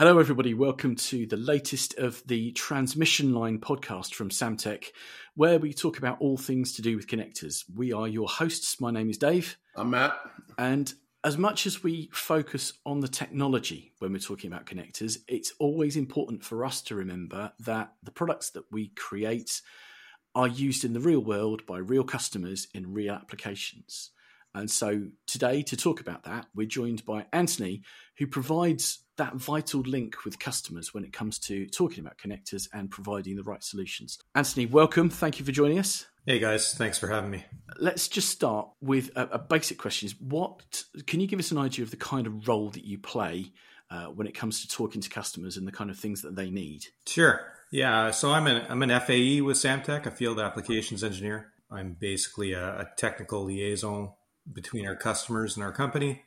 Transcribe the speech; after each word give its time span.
Hello, 0.00 0.18
everybody. 0.18 0.54
Welcome 0.54 0.96
to 0.96 1.26
the 1.26 1.36
latest 1.36 1.98
of 1.98 2.22
the 2.26 2.52
Transmission 2.52 3.34
Line 3.34 3.58
podcast 3.58 4.14
from 4.14 4.30
Samtec, 4.30 4.92
where 5.34 5.58
we 5.58 5.74
talk 5.74 5.98
about 5.98 6.22
all 6.22 6.38
things 6.38 6.72
to 6.76 6.80
do 6.80 6.96
with 6.96 7.06
connectors. 7.06 7.64
We 7.76 7.92
are 7.92 8.08
your 8.08 8.26
hosts. 8.26 8.80
My 8.80 8.90
name 8.90 9.10
is 9.10 9.18
Dave. 9.18 9.58
I'm 9.76 9.90
Matt. 9.90 10.18
And 10.56 10.90
as 11.22 11.36
much 11.36 11.66
as 11.66 11.82
we 11.82 12.08
focus 12.14 12.72
on 12.86 13.00
the 13.00 13.08
technology 13.08 13.92
when 13.98 14.14
we're 14.14 14.20
talking 14.20 14.50
about 14.50 14.64
connectors, 14.64 15.18
it's 15.28 15.52
always 15.58 15.98
important 15.98 16.44
for 16.44 16.64
us 16.64 16.80
to 16.84 16.94
remember 16.94 17.52
that 17.58 17.92
the 18.02 18.10
products 18.10 18.48
that 18.52 18.64
we 18.72 18.88
create 18.96 19.60
are 20.34 20.48
used 20.48 20.82
in 20.82 20.94
the 20.94 21.00
real 21.00 21.22
world 21.22 21.66
by 21.66 21.76
real 21.76 22.04
customers 22.04 22.68
in 22.72 22.94
real 22.94 23.12
applications. 23.12 24.12
And 24.54 24.70
so 24.70 25.02
today, 25.26 25.62
to 25.62 25.76
talk 25.76 26.00
about 26.00 26.24
that, 26.24 26.46
we're 26.54 26.66
joined 26.66 27.04
by 27.04 27.26
Anthony, 27.32 27.82
who 28.18 28.26
provides 28.26 29.04
that 29.16 29.34
vital 29.36 29.82
link 29.82 30.24
with 30.24 30.38
customers 30.38 30.92
when 30.92 31.04
it 31.04 31.12
comes 31.12 31.38
to 31.38 31.66
talking 31.66 32.00
about 32.00 32.18
connectors 32.18 32.68
and 32.72 32.90
providing 32.90 33.36
the 33.36 33.42
right 33.42 33.62
solutions. 33.62 34.18
Anthony, 34.34 34.66
welcome. 34.66 35.10
Thank 35.10 35.38
you 35.38 35.44
for 35.44 35.52
joining 35.52 35.78
us. 35.78 36.06
Hey 36.26 36.38
guys, 36.38 36.74
thanks 36.74 36.98
for 36.98 37.08
having 37.08 37.30
me. 37.30 37.44
Let's 37.78 38.08
just 38.08 38.28
start 38.28 38.68
with 38.80 39.10
a, 39.16 39.28
a 39.32 39.38
basic 39.38 39.78
question: 39.78 40.06
Is 40.06 40.14
what 40.20 40.84
can 41.06 41.20
you 41.20 41.26
give 41.26 41.38
us 41.38 41.50
an 41.50 41.58
idea 41.58 41.84
of 41.84 41.90
the 41.90 41.96
kind 41.96 42.26
of 42.26 42.46
role 42.46 42.70
that 42.70 42.84
you 42.84 42.98
play 42.98 43.52
uh, 43.90 44.06
when 44.06 44.26
it 44.26 44.34
comes 44.34 44.62
to 44.62 44.68
talking 44.68 45.00
to 45.00 45.08
customers 45.08 45.56
and 45.56 45.66
the 45.66 45.72
kind 45.72 45.90
of 45.90 45.98
things 45.98 46.22
that 46.22 46.36
they 46.36 46.50
need? 46.50 46.86
Sure. 47.06 47.40
Yeah. 47.70 48.10
So 48.10 48.32
I'm 48.32 48.46
an 48.46 48.66
I'm 48.68 48.82
an 48.82 49.00
FAE 49.00 49.40
with 49.40 49.56
Samtec, 49.56 50.06
a 50.06 50.10
field 50.10 50.40
applications 50.40 51.02
engineer. 51.04 51.52
I'm 51.70 51.96
basically 51.98 52.52
a, 52.52 52.80
a 52.80 52.88
technical 52.96 53.44
liaison 53.44 54.12
between 54.52 54.86
our 54.86 54.96
customers 54.96 55.56
and 55.56 55.64
our 55.64 55.72
company. 55.72 56.22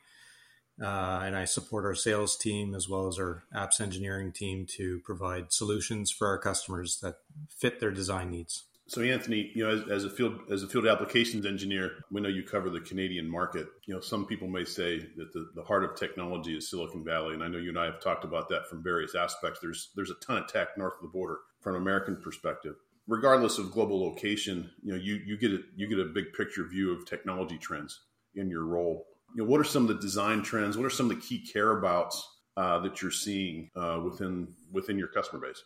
Uh, 0.82 1.22
and 1.24 1.36
I 1.36 1.44
support 1.44 1.84
our 1.84 1.94
sales 1.94 2.36
team 2.36 2.74
as 2.74 2.88
well 2.88 3.06
as 3.06 3.18
our 3.18 3.44
apps 3.54 3.80
engineering 3.80 4.32
team 4.32 4.66
to 4.76 5.00
provide 5.04 5.52
solutions 5.52 6.10
for 6.10 6.26
our 6.26 6.38
customers 6.38 6.98
that 7.00 7.18
fit 7.48 7.78
their 7.78 7.92
design 7.92 8.30
needs. 8.30 8.64
So, 8.86 9.00
Anthony, 9.00 9.50
you 9.54 9.64
know, 9.64 9.70
as, 9.70 9.88
as, 9.88 10.04
a 10.04 10.10
field 10.10 10.40
as 10.50 10.62
a 10.62 10.68
field 10.68 10.86
applications 10.86 11.46
engineer, 11.46 11.92
we 12.10 12.20
know 12.20 12.28
you 12.28 12.42
cover 12.42 12.68
the 12.68 12.80
Canadian 12.80 13.30
market. 13.30 13.66
You 13.86 13.94
know, 13.94 14.00
some 14.00 14.26
people 14.26 14.46
may 14.46 14.64
say 14.64 14.98
that 15.16 15.32
the, 15.32 15.50
the 15.54 15.62
heart 15.62 15.84
of 15.84 15.96
technology 15.96 16.54
is 16.54 16.68
Silicon 16.68 17.02
Valley, 17.02 17.32
and 17.32 17.42
I 17.42 17.48
know 17.48 17.56
you 17.56 17.70
and 17.70 17.78
I 17.78 17.86
have 17.86 18.00
talked 18.00 18.24
about 18.24 18.50
that 18.50 18.68
from 18.68 18.82
various 18.82 19.14
aspects. 19.14 19.60
There's 19.62 19.90
there's 19.94 20.10
a 20.10 20.16
ton 20.16 20.36
of 20.36 20.48
tech 20.48 20.76
north 20.76 20.94
of 20.96 21.02
the 21.02 21.08
border 21.08 21.38
from 21.62 21.76
an 21.76 21.82
American 21.82 22.16
perspective. 22.16 22.74
Regardless 23.06 23.58
of 23.58 23.72
global 23.72 24.04
location, 24.04 24.70
you 24.82 24.92
know, 24.92 24.98
you 24.98 25.14
you 25.24 25.38
get 25.38 25.52
a 25.52 25.60
you 25.76 25.88
get 25.88 25.98
a 25.98 26.04
big 26.04 26.34
picture 26.36 26.64
view 26.64 26.92
of 26.92 27.06
technology 27.06 27.56
trends 27.56 28.00
in 28.36 28.50
your 28.50 28.64
role 28.64 29.06
you 29.34 29.42
know, 29.42 29.50
what 29.50 29.60
are 29.60 29.64
some 29.64 29.82
of 29.82 29.88
the 29.88 30.00
design 30.00 30.42
trends? 30.42 30.76
What 30.76 30.86
are 30.86 30.90
some 30.90 31.10
of 31.10 31.16
the 31.16 31.22
key 31.22 31.40
care 31.40 31.76
abouts 31.76 32.26
uh, 32.56 32.78
that 32.80 33.02
you're 33.02 33.10
seeing 33.10 33.70
uh, 33.76 34.00
within 34.04 34.48
within 34.72 34.96
your 34.96 35.08
customer 35.08 35.40
base? 35.46 35.62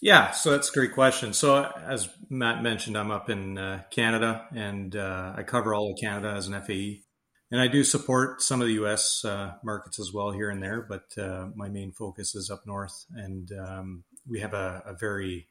Yeah, 0.00 0.30
so 0.30 0.52
that's 0.52 0.70
a 0.70 0.72
great 0.72 0.94
question. 0.94 1.34
So 1.34 1.62
as 1.62 2.08
Matt 2.30 2.62
mentioned, 2.62 2.96
I'm 2.96 3.10
up 3.10 3.28
in 3.28 3.58
uh, 3.58 3.82
Canada, 3.90 4.46
and 4.54 4.96
uh, 4.96 5.34
I 5.36 5.42
cover 5.42 5.74
all 5.74 5.92
of 5.92 5.98
Canada 6.00 6.32
as 6.34 6.46
an 6.46 6.60
FAE, 6.62 7.02
and 7.50 7.60
I 7.60 7.66
do 7.66 7.84
support 7.84 8.40
some 8.40 8.62
of 8.62 8.68
the 8.68 8.74
U.S. 8.74 9.24
Uh, 9.24 9.54
markets 9.62 10.00
as 10.00 10.12
well 10.12 10.30
here 10.30 10.48
and 10.48 10.62
there. 10.62 10.86
But 10.88 11.22
uh, 11.22 11.48
my 11.54 11.68
main 11.68 11.92
focus 11.92 12.34
is 12.34 12.48
up 12.48 12.62
north, 12.64 13.04
and 13.14 13.50
um, 13.52 14.04
we 14.26 14.40
have 14.40 14.54
a, 14.54 14.82
a 14.86 14.94
very 14.94 15.48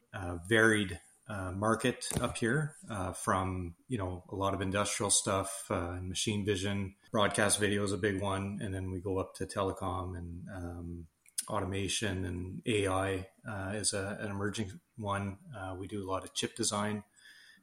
varied 0.47 0.99
uh, 1.29 1.51
market 1.51 2.07
up 2.21 2.37
here 2.37 2.75
uh, 2.89 3.11
from 3.11 3.75
you 3.87 3.97
know 3.97 4.23
a 4.29 4.35
lot 4.35 4.53
of 4.53 4.61
industrial 4.61 5.11
stuff 5.11 5.65
uh, 5.69 5.91
and 5.91 6.09
machine 6.09 6.43
vision. 6.43 6.95
Broadcast 7.11 7.59
video 7.59 7.83
is 7.83 7.91
a 7.91 7.97
big 7.97 8.19
one 8.19 8.59
and 8.61 8.73
then 8.73 8.89
we 8.91 8.99
go 8.99 9.19
up 9.19 9.35
to 9.35 9.45
telecom 9.45 10.17
and 10.17 10.43
um, 10.55 11.05
automation 11.47 12.25
and 12.25 12.61
ai 12.65 13.27
uh, 13.47 13.71
is 13.75 13.93
a, 13.93 14.17
an 14.19 14.31
emerging 14.31 14.71
one. 14.97 15.37
Uh, 15.55 15.75
we 15.77 15.87
do 15.87 16.03
a 16.03 16.09
lot 16.09 16.23
of 16.23 16.33
chip 16.33 16.55
design 16.55 17.03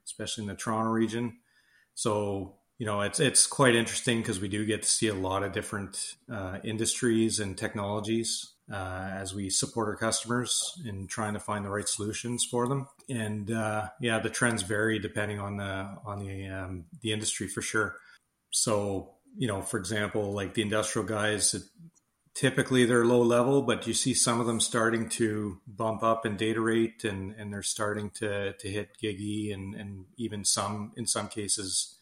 especially 0.04 0.42
in 0.42 0.48
the 0.48 0.54
toronto 0.54 0.90
region. 0.90 1.38
So 1.94 2.54
you 2.78 2.86
know 2.86 3.00
it's 3.00 3.18
it's 3.18 3.48
quite 3.48 3.74
interesting 3.74 4.18
because 4.18 4.38
we 4.38 4.48
do 4.48 4.64
get 4.64 4.82
to 4.82 4.88
see 4.88 5.08
a 5.08 5.14
lot 5.14 5.42
of 5.42 5.52
different 5.52 6.14
industries 6.62 7.40
and 7.40 7.58
technologies 7.58 8.52
uh, 8.72 9.10
as 9.12 9.34
we 9.34 9.48
support 9.48 9.88
our 9.88 9.96
customers 9.96 10.80
in 10.84 11.06
trying 11.06 11.34
to 11.34 11.40
find 11.40 11.64
the 11.64 11.70
right 11.70 11.88
solutions 11.88 12.44
for 12.44 12.66
them. 12.66 12.88
And 13.08 13.50
uh, 13.50 13.88
yeah, 14.00 14.18
the 14.18 14.30
trends 14.30 14.62
vary 14.62 14.98
depending 14.98 15.38
on 15.38 15.56
the 15.58 15.98
on 16.04 16.18
the 16.18 16.48
um, 16.48 16.84
the 17.00 17.12
industry 17.12 17.48
for 17.48 17.62
sure. 17.62 17.96
So 18.50 19.14
you 19.36 19.46
know, 19.46 19.62
for 19.62 19.78
example, 19.78 20.32
like 20.32 20.54
the 20.54 20.62
industrial 20.62 21.06
guys, 21.06 21.54
typically 22.34 22.84
they're 22.84 23.04
low 23.04 23.22
level, 23.22 23.62
but 23.62 23.86
you 23.86 23.94
see 23.94 24.14
some 24.14 24.40
of 24.40 24.46
them 24.46 24.60
starting 24.60 25.08
to 25.10 25.60
bump 25.66 26.02
up 26.02 26.26
in 26.26 26.36
data 26.36 26.60
rate, 26.60 27.04
and 27.04 27.32
and 27.32 27.52
they're 27.52 27.62
starting 27.62 28.10
to 28.10 28.54
to 28.54 28.68
hit 28.68 28.98
GigE, 29.00 29.52
and 29.52 29.74
and 29.74 30.06
even 30.16 30.44
some 30.44 30.92
in 30.96 31.06
some 31.06 31.28
cases 31.28 31.98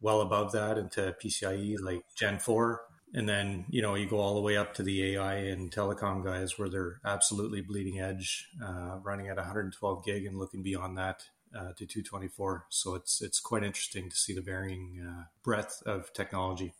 well 0.00 0.20
above 0.20 0.52
that 0.52 0.76
into 0.76 1.16
PCIe 1.22 1.76
like 1.80 2.02
Gen 2.14 2.38
four 2.38 2.82
and 3.14 3.28
then 3.28 3.64
you 3.70 3.80
know 3.80 3.94
you 3.94 4.06
go 4.06 4.18
all 4.18 4.34
the 4.34 4.40
way 4.40 4.56
up 4.56 4.74
to 4.74 4.82
the 4.82 5.14
AI 5.14 5.34
and 5.34 5.70
telecom 5.70 6.24
guys 6.24 6.58
where 6.58 6.68
they're 6.68 7.00
absolutely 7.04 7.60
bleeding 7.60 8.00
edge, 8.00 8.48
uh, 8.62 8.98
running 9.02 9.28
at 9.28 9.36
112 9.36 10.04
gig 10.04 10.26
and 10.26 10.36
looking 10.36 10.62
beyond 10.62 10.98
that 10.98 11.22
uh, 11.56 11.72
to 11.76 11.86
224. 11.86 12.66
So 12.68 12.94
it's 12.96 13.22
it's 13.22 13.40
quite 13.40 13.62
interesting 13.62 14.10
to 14.10 14.16
see 14.16 14.34
the 14.34 14.42
varying 14.42 15.06
uh, 15.08 15.24
breadth 15.44 15.82
of 15.86 16.12
technology. 16.12 16.74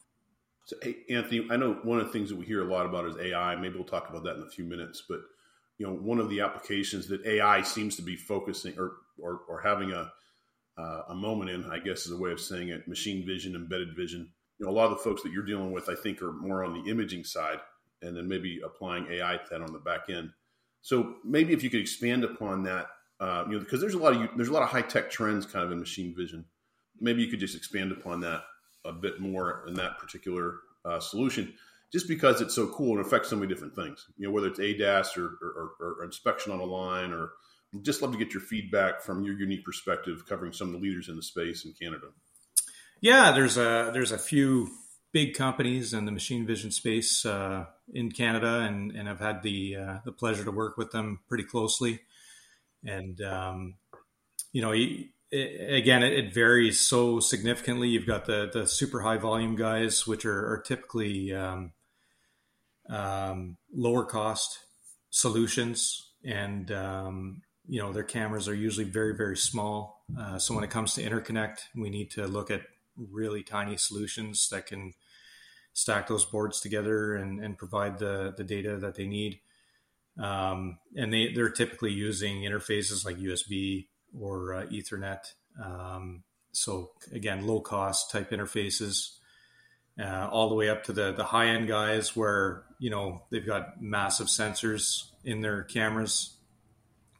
So, 0.67 0.77
hey, 0.83 0.97
Anthony, 1.11 1.47
I 1.51 1.57
know 1.57 1.79
one 1.83 2.01
of 2.01 2.07
the 2.07 2.13
things 2.13 2.31
that 2.31 2.37
we 2.37 2.47
hear 2.47 2.63
a 2.63 2.73
lot 2.73 2.87
about 2.87 3.07
is 3.07 3.17
AI. 3.17 3.55
Maybe 3.55 3.75
we'll 3.75 3.85
talk 3.85 4.09
about 4.09 4.25
that 4.25 4.37
in 4.37 4.43
a 4.43 4.51
few 4.51 4.65
minutes. 4.65 5.05
But 5.09 5.21
you 5.79 5.87
know, 5.87 5.93
one 5.93 6.19
of 6.19 6.31
the 6.31 6.41
applications 6.41 7.07
that 7.09 7.25
AI 7.25 7.63
seems 7.63 7.97
to 7.97 8.03
be 8.03 8.17
focusing 8.17 8.77
or 8.77 8.93
or, 9.23 9.43
or 9.49 9.61
having 9.61 9.93
a 9.93 10.11
uh, 10.77 11.03
a 11.11 11.15
moment 11.15 11.51
in, 11.51 11.65
I 11.67 11.79
guess, 11.79 12.07
is 12.07 12.13
a 12.13 12.17
way 12.17 12.33
of 12.33 12.41
saying 12.41 12.71
it: 12.71 12.89
machine 12.89 13.25
vision, 13.25 13.55
embedded 13.55 13.95
vision 13.95 14.33
know, 14.65 14.71
a 14.71 14.73
lot 14.73 14.91
of 14.91 14.91
the 14.91 15.05
folks 15.05 15.23
that 15.23 15.33
you're 15.33 15.45
dealing 15.45 15.73
with, 15.73 15.89
I 15.89 15.95
think, 15.95 16.23
are 16.23 16.33
more 16.33 16.65
on 16.65 16.75
the 16.75 16.91
imaging 16.91 17.25
side, 17.25 17.59
and 18.03 18.17
then 18.17 18.29
maybe 18.29 18.61
applying 18.65 19.07
AI 19.11 19.37
to 19.37 19.45
that 19.51 19.63
on 19.63 19.73
the 19.73 19.79
back 19.79 20.09
end. 20.09 20.31
So 20.83 21.17
maybe 21.25 21.53
if 21.53 21.63
you 21.63 21.71
could 21.71 21.81
expand 21.81 22.25
upon 22.25 22.63
that, 22.65 22.89
uh, 23.21 23.45
you 23.47 23.55
know, 23.55 23.61
because 23.61 23.81
there's 23.81 23.95
a 23.95 23.99
lot 23.99 24.15
of 24.15 24.29
there's 24.37 24.49
a 24.49 24.53
lot 24.53 24.63
of 24.63 24.69
high 24.69 24.83
tech 24.83 25.11
trends 25.11 25.47
kind 25.47 25.65
of 25.65 25.73
in 25.73 25.79
machine 25.79 26.15
vision. 26.15 26.45
Maybe 27.01 27.23
you 27.23 27.29
could 27.29 27.41
just 27.41 27.57
expand 27.57 27.93
upon 27.93 28.21
that 28.21 28.43
a 28.85 28.93
bit 28.93 29.21
more 29.21 29.65
in 29.67 29.75
that 29.75 29.99
particular 29.99 30.59
uh, 30.85 31.01
solution, 31.01 31.55
just 31.93 32.07
because 32.07 32.41
it's 32.41 32.55
so 32.55 32.67
cool 32.69 32.97
and 32.97 33.01
affects 33.01 33.31
so 33.31 33.37
many 33.37 33.49
different 33.49 33.75
things. 33.75 34.07
You 34.19 34.27
know, 34.27 34.33
whether 34.33 34.49
it's 34.49 34.59
ADAS 34.59 35.17
or, 35.17 35.39
or, 35.41 35.73
or, 35.81 35.97
or 36.01 36.05
inspection 36.05 36.53
on 36.53 36.61
a 36.61 36.65
line, 36.65 37.13
or 37.13 37.31
just 37.83 38.03
love 38.03 38.13
to 38.13 38.19
get 38.19 38.35
your 38.35 38.43
feedback 38.43 39.01
from 39.01 39.25
your 39.25 39.39
unique 39.39 39.65
perspective, 39.65 40.25
covering 40.29 40.53
some 40.53 40.69
of 40.69 40.75
the 40.75 40.81
leaders 40.81 41.09
in 41.09 41.17
the 41.17 41.23
space 41.23 41.65
in 41.65 41.73
Canada. 41.73 42.09
Yeah, 43.05 43.33
there's 43.33 43.59
a 43.59 43.91
there's 43.93 44.13
a 44.13 44.19
few 44.19 44.71
big 45.13 45.35
companies 45.35 45.93
in 45.93 46.07
the 46.07 46.11
machine 46.11 46.47
vision 46.47 46.71
space 46.71 47.27
uh, 47.27 47.67
in 47.93 48.11
Canada, 48.11 48.61
and 48.61 48.93
and 48.93 49.11
I've 49.11 49.21
had 49.21 49.43
the 49.43 49.77
uh, 49.77 49.99
the 50.07 50.11
pleasure 50.11 50.43
to 50.43 50.51
work 50.51 50.79
with 50.79 50.91
them 50.91 51.21
pretty 51.29 51.45
closely. 51.45 52.01
And 52.83 53.21
um, 53.21 53.75
you 54.55 54.63
know, 54.63 54.73
it, 54.73 55.11
again, 55.31 56.03
it, 56.03 56.15
it, 56.15 56.33
varies 56.33 56.81
so 56.81 57.21
significantly. 57.21 57.89
You've 57.89 58.07
got 58.07 58.25
the 58.25 58.49
the 58.51 58.67
super 58.67 59.03
high 59.03 59.19
volume 59.19 59.55
guys, 59.55 60.07
which 60.07 60.25
are, 60.25 60.55
are 60.55 60.63
typically 60.67 61.35
um, 61.35 61.73
um, 62.89 63.59
lower 63.71 64.07
cost 64.07 64.61
solutions, 65.11 66.11
and 66.25 66.73
um, 66.73 67.43
you 67.69 67.83
know 67.83 67.93
their 67.93 68.03
cameras 68.03 68.49
are 68.49 68.55
usually 68.55 68.87
very 68.87 69.15
very 69.15 69.37
small. 69.37 70.07
Uh, 70.19 70.39
so 70.39 70.55
when 70.55 70.65
it 70.65 70.71
comes 70.71 70.95
to 70.95 71.03
interconnect, 71.03 71.65
we 71.77 71.91
need 71.91 72.11
to 72.13 72.27
look 72.27 72.51
at 72.51 72.63
really 72.97 73.43
tiny 73.43 73.77
solutions 73.77 74.49
that 74.51 74.67
can 74.67 74.93
stack 75.73 76.07
those 76.07 76.25
boards 76.25 76.61
together 76.61 77.15
and, 77.15 77.43
and 77.43 77.59
provide 77.59 77.99
the, 77.99 78.33
the 78.37 78.45
data 78.45 78.77
that 78.77 78.95
they 78.95 79.07
need. 79.07 79.41
Um, 80.19 80.79
and 80.97 81.13
they, 81.13 81.33
they're 81.33 81.51
typically 81.51 81.93
using 81.93 82.43
interfaces 82.43 83.05
like 83.05 83.17
USB 83.17 83.89
or 84.19 84.55
uh, 84.55 84.67
Ethernet. 84.67 85.33
Um, 85.63 86.23
so 86.53 86.93
again, 87.13 87.47
low 87.47 87.61
cost 87.61 88.13
type 88.13 88.31
interfaces, 88.31 89.17
uh, 90.01 90.29
all 90.31 90.49
the 90.49 90.55
way 90.55 90.69
up 90.69 90.85
to 90.85 90.93
the, 90.93 91.13
the 91.13 91.25
high 91.25 91.49
end 91.49 91.67
guys 91.67 92.15
where, 92.15 92.63
you 92.79 92.91
know, 92.91 93.23
they've 93.31 93.47
got 93.47 93.83
massive 93.83 94.29
sensors 94.29 95.11
in 95.25 95.41
their 95.41 95.65
cameras 95.65 96.37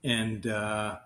and, 0.05 0.47
uh, 0.47 0.97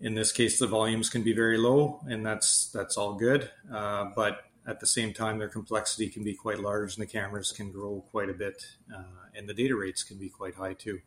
in 0.00 0.14
this 0.14 0.32
case, 0.32 0.58
the 0.58 0.66
volumes 0.66 1.10
can 1.10 1.22
be 1.22 1.32
very 1.32 1.58
low, 1.58 2.00
and 2.06 2.24
that's 2.24 2.68
that's 2.68 2.96
all 2.96 3.14
good. 3.14 3.50
Uh, 3.72 4.06
but 4.14 4.44
at 4.66 4.80
the 4.80 4.86
same 4.86 5.12
time, 5.12 5.38
their 5.38 5.48
complexity 5.48 6.08
can 6.08 6.22
be 6.22 6.34
quite 6.34 6.60
large, 6.60 6.96
and 6.96 7.02
the 7.02 7.10
cameras 7.10 7.52
can 7.52 7.72
grow 7.72 8.04
quite 8.10 8.28
a 8.28 8.34
bit, 8.34 8.64
uh, 8.94 9.02
and 9.34 9.48
the 9.48 9.54
data 9.54 9.74
rates 9.74 10.02
can 10.02 10.18
be 10.18 10.28
quite 10.28 10.54
high 10.54 10.74
too. 10.74 11.00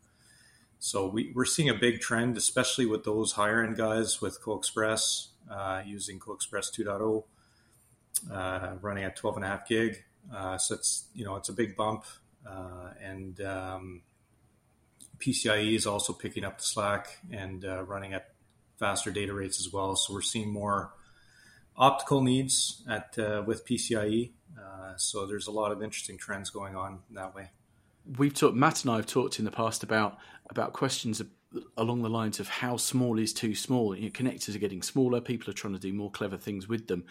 So 0.78 1.06
we, 1.06 1.32
are 1.36 1.44
seeing 1.44 1.68
a 1.68 1.74
big 1.74 2.00
trend, 2.00 2.36
especially 2.36 2.86
with 2.86 3.04
those 3.04 3.32
higher 3.32 3.62
end 3.62 3.76
guys 3.76 4.20
with 4.20 4.42
CoaXPress 4.42 5.28
uh, 5.48 5.82
using 5.86 6.18
CoaXPress 6.18 6.76
2.0, 6.76 7.24
uh, 8.32 8.76
running 8.80 9.04
at 9.04 9.14
12 9.14 9.36
and 9.36 9.44
a 9.44 9.48
half 9.48 9.68
gig. 9.68 10.02
Uh, 10.34 10.58
so 10.58 10.74
it's 10.74 11.04
you 11.14 11.24
know 11.24 11.36
it's 11.36 11.48
a 11.48 11.52
big 11.52 11.76
bump, 11.76 12.04
uh, 12.46 12.90
and 13.00 13.40
um, 13.42 14.02
PCIe 15.18 15.74
is 15.76 15.86
also 15.86 16.12
picking 16.12 16.44
up 16.44 16.58
the 16.58 16.64
slack 16.64 17.18
and 17.30 17.64
uh, 17.64 17.84
running 17.84 18.12
at 18.12 18.31
faster 18.82 19.12
data 19.12 19.32
rates 19.32 19.60
as 19.60 19.72
well. 19.72 19.94
So 19.94 20.12
we're 20.12 20.22
seeing 20.22 20.52
more 20.52 20.92
optical 21.76 22.20
needs 22.20 22.82
at 22.88 23.16
uh, 23.16 23.44
with 23.46 23.64
PCIe. 23.64 24.32
Uh, 24.58 24.96
so 24.96 25.24
there's 25.24 25.46
a 25.46 25.52
lot 25.52 25.70
of 25.70 25.84
interesting 25.84 26.18
trends 26.18 26.50
going 26.50 26.74
on 26.74 26.98
that 27.12 27.32
way. 27.32 27.50
We've 28.18 28.34
talked. 28.34 28.56
Matt 28.56 28.82
and 28.82 28.90
I 28.90 28.96
have 28.96 29.06
talked 29.06 29.38
in 29.38 29.44
the 29.44 29.52
past 29.52 29.84
about 29.84 30.18
about 30.50 30.72
questions 30.72 31.22
along 31.76 32.02
the 32.02 32.10
lines 32.10 32.40
of 32.40 32.48
how 32.48 32.76
small 32.76 33.20
is 33.20 33.32
too 33.32 33.54
small. 33.54 33.94
You 33.94 34.06
know, 34.06 34.10
connectors 34.10 34.56
are 34.56 34.58
getting 34.58 34.82
smaller. 34.82 35.20
People 35.20 35.48
are 35.50 35.54
trying 35.54 35.74
to 35.74 35.78
do 35.78 35.92
more 35.92 36.10
clever 36.10 36.36
things 36.36 36.66
with 36.66 36.88
them. 36.88 37.04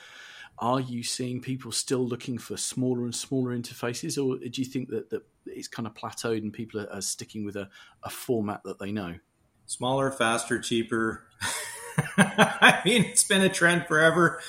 Are 0.60 0.82
you 0.82 1.04
seeing 1.04 1.40
people 1.40 1.72
still 1.72 2.06
looking 2.06 2.38
for 2.38 2.58
smaller 2.58 3.06
and 3.06 3.16
smaller 3.16 3.58
interfaces, 3.58 4.22
or 4.22 4.38
do 4.38 4.62
you 4.62 4.68
think 4.68 4.90
that, 4.90 5.10
that 5.12 5.22
it's 5.46 5.70
kind 5.70 5.88
of 5.88 5.94
plateaued 5.94 6.40
and 6.40 6.52
people 6.52 6.82
are, 6.82 6.92
are 6.92 7.02
sticking 7.02 7.46
with 7.46 7.56
a, 7.56 7.70
a 8.04 8.10
format 8.10 8.62
that 8.66 8.78
they 8.78 8.92
know? 8.92 9.16
Smaller, 9.72 10.12
faster, 10.12 10.60
cheaper. 10.60 11.24
I 12.18 12.82
mean, 12.84 13.06
it's 13.06 13.24
been 13.24 13.42
a 13.42 13.48
trend 13.48 13.86
forever. 13.88 14.42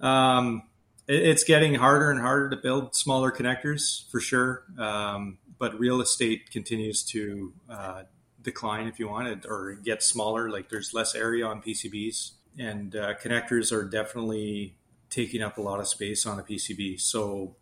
Um, 0.00 0.62
it, 1.08 1.20
it's 1.20 1.42
getting 1.42 1.74
harder 1.74 2.12
and 2.12 2.20
harder 2.20 2.48
to 2.50 2.56
build 2.56 2.94
smaller 2.94 3.32
connectors 3.32 4.08
for 4.08 4.20
sure. 4.20 4.62
Um, 4.78 5.38
but 5.58 5.76
real 5.80 6.00
estate 6.00 6.52
continues 6.52 7.02
to 7.06 7.52
uh, 7.68 8.02
decline 8.40 8.86
if 8.86 9.00
you 9.00 9.08
want 9.08 9.26
it 9.26 9.46
or 9.48 9.72
get 9.82 10.00
smaller. 10.00 10.48
Like 10.48 10.68
there's 10.68 10.94
less 10.94 11.16
area 11.16 11.44
on 11.44 11.60
PCBs, 11.60 12.30
and 12.56 12.94
uh, 12.94 13.14
connectors 13.14 13.72
are 13.72 13.82
definitely 13.82 14.76
taking 15.10 15.42
up 15.42 15.58
a 15.58 15.60
lot 15.60 15.80
of 15.80 15.88
space 15.88 16.24
on 16.24 16.38
a 16.38 16.42
PCB. 16.44 17.00
So 17.00 17.56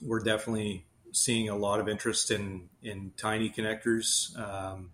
we're 0.00 0.20
definitely 0.20 0.86
seeing 1.12 1.50
a 1.50 1.56
lot 1.56 1.80
of 1.80 1.88
interest 1.88 2.30
in 2.30 2.70
in 2.82 3.12
tiny 3.18 3.50
connectors. 3.50 4.34
Um, 4.38 4.92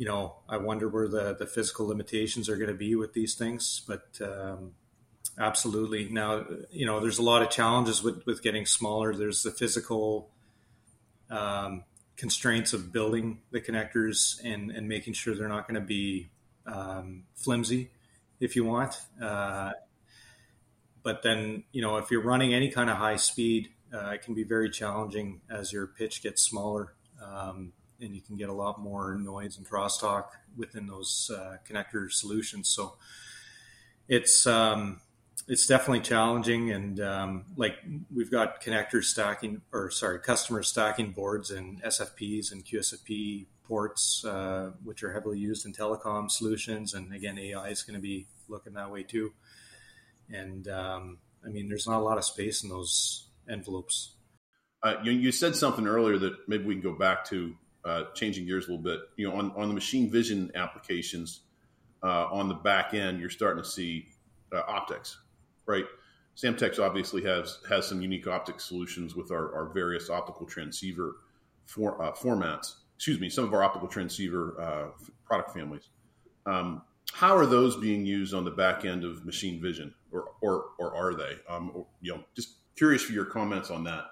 you 0.00 0.06
know, 0.06 0.36
I 0.48 0.56
wonder 0.56 0.88
where 0.88 1.08
the 1.08 1.36
the 1.38 1.44
physical 1.44 1.86
limitations 1.86 2.48
are 2.48 2.56
going 2.56 2.70
to 2.70 2.74
be 2.74 2.94
with 2.94 3.12
these 3.12 3.34
things, 3.34 3.82
but 3.86 4.18
um, 4.22 4.72
absolutely. 5.38 6.08
Now, 6.08 6.46
you 6.70 6.86
know, 6.86 7.00
there's 7.00 7.18
a 7.18 7.22
lot 7.22 7.42
of 7.42 7.50
challenges 7.50 8.02
with 8.02 8.24
with 8.24 8.42
getting 8.42 8.64
smaller. 8.64 9.14
There's 9.14 9.42
the 9.42 9.50
physical 9.50 10.30
um, 11.28 11.84
constraints 12.16 12.72
of 12.72 12.94
building 12.94 13.42
the 13.50 13.60
connectors 13.60 14.42
and 14.42 14.70
and 14.70 14.88
making 14.88 15.12
sure 15.12 15.34
they're 15.34 15.48
not 15.48 15.68
going 15.68 15.78
to 15.78 15.86
be 15.86 16.30
um, 16.64 17.24
flimsy, 17.34 17.90
if 18.40 18.56
you 18.56 18.64
want. 18.64 18.98
Uh, 19.20 19.72
but 21.02 21.22
then, 21.22 21.64
you 21.72 21.82
know, 21.82 21.98
if 21.98 22.10
you're 22.10 22.22
running 22.22 22.54
any 22.54 22.70
kind 22.70 22.88
of 22.88 22.96
high 22.96 23.16
speed, 23.16 23.68
uh, 23.92 24.12
it 24.12 24.22
can 24.22 24.32
be 24.32 24.44
very 24.44 24.70
challenging 24.70 25.42
as 25.50 25.74
your 25.74 25.86
pitch 25.86 26.22
gets 26.22 26.42
smaller, 26.42 26.94
um, 27.22 27.74
and 28.00 28.14
you 28.14 28.20
can 28.20 28.36
get 28.36 28.48
a 28.48 28.52
lot 28.52 28.80
more 28.80 29.14
noise 29.14 29.56
and 29.56 29.68
crosstalk 29.68 30.26
within 30.56 30.86
those 30.86 31.30
uh, 31.34 31.56
connector 31.68 32.10
solutions. 32.10 32.68
So 32.68 32.96
it's 34.08 34.46
um, 34.46 35.00
it's 35.48 35.66
definitely 35.66 36.00
challenging, 36.00 36.70
and 36.70 37.00
um, 37.00 37.44
like 37.56 37.76
we've 38.14 38.30
got 38.30 38.62
connectors 38.62 39.04
stacking, 39.04 39.62
or 39.72 39.90
sorry, 39.90 40.20
customers 40.20 40.68
stacking 40.68 41.12
boards 41.12 41.50
and 41.50 41.82
SFPs 41.82 42.52
and 42.52 42.64
QSFP 42.64 43.46
ports, 43.64 44.24
uh, 44.24 44.72
which 44.84 45.02
are 45.02 45.12
heavily 45.12 45.38
used 45.38 45.64
in 45.66 45.72
telecom 45.72 46.30
solutions, 46.30 46.94
and 46.94 47.14
again, 47.14 47.38
AI 47.38 47.68
is 47.68 47.82
going 47.82 47.94
to 47.94 48.00
be 48.00 48.26
looking 48.48 48.74
that 48.74 48.90
way 48.90 49.02
too 49.02 49.32
and 50.32 50.68
um, 50.68 51.18
I 51.44 51.48
mean, 51.48 51.68
there's 51.68 51.86
not 51.86 52.00
a 52.00 52.04
lot 52.04 52.18
of 52.18 52.24
space 52.24 52.62
in 52.62 52.68
those 52.68 53.26
envelopes. 53.48 54.14
Uh, 54.82 54.94
you, 55.02 55.12
you, 55.12 55.32
said 55.32 55.54
something 55.54 55.86
earlier 55.86 56.16
that 56.16 56.48
maybe 56.48 56.64
we 56.64 56.74
can 56.74 56.82
go 56.82 56.94
back 56.94 57.26
to 57.26 57.54
uh, 57.84 58.04
changing 58.14 58.46
gears 58.46 58.66
a 58.66 58.70
little 58.70 58.82
bit. 58.82 59.00
You 59.16 59.28
know, 59.28 59.36
on, 59.36 59.52
on 59.56 59.68
the 59.68 59.74
machine 59.74 60.10
vision 60.10 60.50
applications 60.54 61.40
uh, 62.02 62.26
on 62.30 62.48
the 62.48 62.54
back 62.54 62.94
end, 62.94 63.20
you're 63.20 63.30
starting 63.30 63.62
to 63.62 63.68
see 63.68 64.08
uh, 64.54 64.62
optics, 64.66 65.18
right? 65.66 65.84
Samtec 66.36 66.78
obviously 66.78 67.22
has 67.24 67.58
has 67.68 67.86
some 67.86 68.00
unique 68.00 68.26
optic 68.26 68.60
solutions 68.60 69.14
with 69.14 69.30
our, 69.30 69.54
our 69.54 69.72
various 69.72 70.08
optical 70.08 70.46
transceiver 70.46 71.16
for, 71.66 72.02
uh, 72.02 72.12
formats. 72.12 72.76
Excuse 72.96 73.20
me, 73.20 73.28
some 73.28 73.44
of 73.44 73.52
our 73.54 73.62
optical 73.62 73.88
transceiver 73.88 74.56
uh, 74.60 75.04
product 75.24 75.52
families. 75.52 75.88
Um, 76.46 76.82
how 77.12 77.36
are 77.36 77.46
those 77.46 77.76
being 77.76 78.06
used 78.06 78.34
on 78.34 78.44
the 78.44 78.50
back 78.50 78.84
end 78.84 79.04
of 79.04 79.24
machine 79.24 79.60
vision, 79.60 79.92
or 80.12 80.32
or, 80.40 80.66
or 80.78 80.94
are 80.94 81.14
they? 81.14 81.36
Um, 81.48 81.72
or, 81.74 81.86
you 82.00 82.14
know, 82.14 82.22
just 82.34 82.56
curious 82.76 83.02
for 83.02 83.12
your 83.12 83.24
comments 83.24 83.70
on 83.70 83.84
that. 83.84 84.04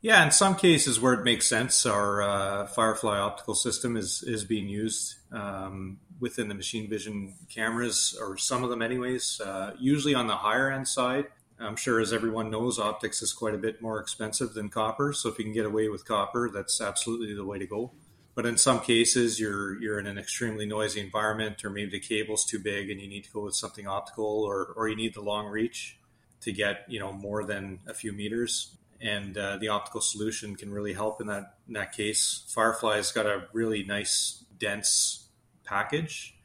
Yeah, 0.00 0.24
in 0.24 0.30
some 0.30 0.54
cases 0.54 1.00
where 1.00 1.14
it 1.14 1.24
makes 1.24 1.48
sense, 1.48 1.84
our 1.84 2.22
uh, 2.22 2.66
Firefly 2.68 3.18
optical 3.18 3.54
system 3.54 3.96
is 3.96 4.22
is 4.24 4.44
being 4.44 4.68
used 4.68 5.16
um, 5.32 5.98
within 6.20 6.48
the 6.48 6.54
machine 6.54 6.88
vision 6.88 7.34
cameras, 7.52 8.16
or 8.20 8.36
some 8.36 8.62
of 8.62 8.70
them, 8.70 8.80
anyways. 8.80 9.40
Uh, 9.40 9.72
usually 9.78 10.14
on 10.14 10.28
the 10.28 10.36
higher 10.36 10.70
end 10.70 10.86
side, 10.86 11.26
I'm 11.58 11.74
sure, 11.74 12.00
as 12.00 12.12
everyone 12.12 12.50
knows, 12.50 12.78
optics 12.78 13.22
is 13.22 13.32
quite 13.32 13.54
a 13.54 13.58
bit 13.58 13.82
more 13.82 13.98
expensive 13.98 14.54
than 14.54 14.68
copper. 14.68 15.12
So 15.12 15.28
if 15.30 15.38
you 15.38 15.44
can 15.44 15.52
get 15.52 15.66
away 15.66 15.88
with 15.88 16.04
copper, 16.04 16.48
that's 16.48 16.80
absolutely 16.80 17.34
the 17.34 17.44
way 17.44 17.58
to 17.58 17.66
go. 17.66 17.90
But 18.36 18.46
in 18.46 18.56
some 18.56 18.78
cases, 18.78 19.40
you're 19.40 19.82
you're 19.82 19.98
in 19.98 20.06
an 20.06 20.16
extremely 20.16 20.64
noisy 20.64 21.00
environment, 21.00 21.64
or 21.64 21.70
maybe 21.70 21.90
the 21.90 22.00
cable's 22.00 22.44
too 22.44 22.60
big, 22.60 22.88
and 22.88 23.00
you 23.00 23.08
need 23.08 23.24
to 23.24 23.32
go 23.32 23.42
with 23.42 23.56
something 23.56 23.88
optical, 23.88 24.44
or 24.44 24.72
or 24.76 24.88
you 24.88 24.94
need 24.94 25.14
the 25.14 25.22
long 25.22 25.46
reach 25.46 25.98
to 26.42 26.52
get 26.52 26.84
you 26.86 27.00
know 27.00 27.12
more 27.12 27.42
than 27.42 27.80
a 27.88 27.94
few 27.94 28.12
meters. 28.12 28.77
And 29.00 29.38
uh, 29.38 29.58
the 29.58 29.68
optical 29.68 30.00
solution 30.00 30.56
can 30.56 30.72
really 30.72 30.92
help 30.92 31.20
in 31.20 31.28
that 31.28 31.54
in 31.68 31.74
that 31.74 31.92
case. 31.92 32.44
Firefly's 32.48 33.12
got 33.12 33.26
a 33.26 33.46
really 33.52 33.84
nice 33.84 34.44
dense 34.58 35.28
package, 35.64 36.36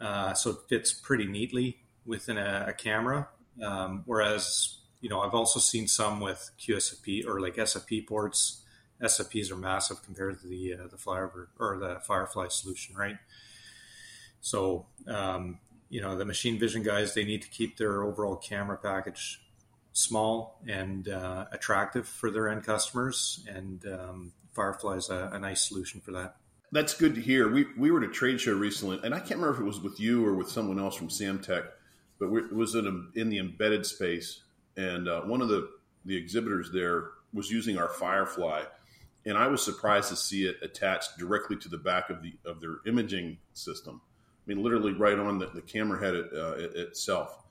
uh, 0.00 0.34
so 0.34 0.50
it 0.50 0.56
fits 0.68 0.92
pretty 0.92 1.26
neatly 1.26 1.78
within 2.04 2.36
a, 2.36 2.66
a 2.68 2.72
camera. 2.72 3.28
Um, 3.62 4.02
whereas 4.06 4.78
you 5.00 5.08
know 5.08 5.20
I've 5.20 5.34
also 5.34 5.60
seen 5.60 5.86
some 5.86 6.18
with 6.18 6.50
QSFP 6.58 7.26
or 7.26 7.40
like 7.40 7.54
SFP 7.54 8.08
ports 8.08 8.62
SFPs 9.02 9.50
are 9.50 9.56
massive 9.56 10.02
compared 10.02 10.40
to 10.40 10.46
the 10.46 10.74
uh, 10.74 10.88
the 10.88 10.96
Firebird 10.96 11.48
or 11.58 11.78
the 11.78 12.00
Firefly 12.06 12.48
solution, 12.48 12.94
right? 12.94 13.18
So, 14.40 14.86
um, 15.06 15.58
you 15.88 16.00
know, 16.00 16.16
the 16.16 16.24
machine 16.24 16.58
vision 16.58 16.82
guys 16.82 17.14
they 17.14 17.24
need 17.24 17.42
to 17.42 17.48
keep 17.48 17.76
their 17.76 18.04
overall 18.04 18.36
camera 18.36 18.78
package 18.78 19.41
small 19.92 20.60
and 20.68 21.08
uh, 21.08 21.46
attractive 21.52 22.08
for 22.08 22.30
their 22.30 22.48
end 22.48 22.64
customers, 22.64 23.44
and 23.48 23.84
um, 23.86 24.32
Firefly 24.52 24.96
is 24.96 25.10
a, 25.10 25.30
a 25.32 25.38
nice 25.38 25.66
solution 25.66 26.00
for 26.00 26.12
that. 26.12 26.36
That's 26.72 26.94
good 26.94 27.14
to 27.16 27.20
hear. 27.20 27.50
We 27.50 27.66
we 27.76 27.90
were 27.90 28.02
at 28.02 28.08
a 28.08 28.12
trade 28.12 28.40
show 28.40 28.54
recently, 28.54 29.00
and 29.04 29.14
I 29.14 29.18
can't 29.18 29.40
remember 29.40 29.54
if 29.54 29.60
it 29.60 29.64
was 29.64 29.80
with 29.80 30.00
you 30.00 30.26
or 30.26 30.34
with 30.34 30.48
someone 30.48 30.78
else 30.78 30.96
from 30.96 31.08
Samtec, 31.08 31.66
but 32.18 32.32
it 32.32 32.52
was 32.52 32.74
in, 32.74 32.86
a, 32.86 33.20
in 33.20 33.28
the 33.28 33.38
embedded 33.38 33.84
space, 33.84 34.42
and 34.76 35.08
uh, 35.08 35.22
one 35.22 35.42
of 35.42 35.48
the 35.48 35.68
the 36.04 36.16
exhibitors 36.16 36.70
there 36.72 37.10
was 37.32 37.50
using 37.50 37.78
our 37.78 37.88
Firefly 37.88 38.64
and 39.24 39.38
I 39.38 39.46
was 39.46 39.62
surprised 39.62 40.08
to 40.08 40.16
see 40.16 40.46
it 40.46 40.56
attached 40.62 41.18
directly 41.18 41.56
to 41.56 41.68
the 41.68 41.78
back 41.78 42.10
of 42.10 42.22
the 42.22 42.34
of 42.44 42.60
their 42.60 42.76
imaging 42.86 43.38
system. 43.52 44.00
I 44.04 44.42
mean, 44.52 44.62
literally 44.62 44.92
right 44.92 45.18
on 45.18 45.38
the, 45.38 45.46
the 45.46 45.62
camera 45.62 46.00
head 46.00 46.14
it, 46.14 46.30
uh, 46.34 46.54
it, 46.54 46.74
itself. 46.74 47.41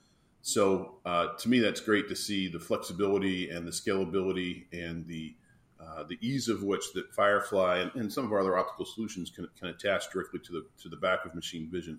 So 0.42 0.96
uh, 1.06 1.28
to 1.38 1.48
me, 1.48 1.60
that's 1.60 1.80
great 1.80 2.08
to 2.08 2.16
see 2.16 2.48
the 2.48 2.58
flexibility 2.58 3.50
and 3.50 3.66
the 3.66 3.70
scalability 3.70 4.64
and 4.72 5.06
the 5.06 5.34
uh, 5.80 6.04
the 6.04 6.16
ease 6.20 6.48
of 6.48 6.62
which 6.62 6.92
that 6.94 7.12
Firefly 7.12 7.78
and, 7.78 7.90
and, 7.96 8.12
some 8.12 8.24
of 8.24 8.30
our 8.30 8.38
other 8.38 8.56
optical 8.56 8.84
solutions 8.84 9.30
can, 9.30 9.48
can 9.58 9.68
attach 9.68 10.12
directly 10.12 10.38
to 10.38 10.52
the 10.52 10.66
to 10.80 10.88
the 10.88 10.96
back 10.96 11.24
of 11.24 11.34
machine 11.34 11.68
vision. 11.70 11.98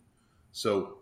So 0.52 1.00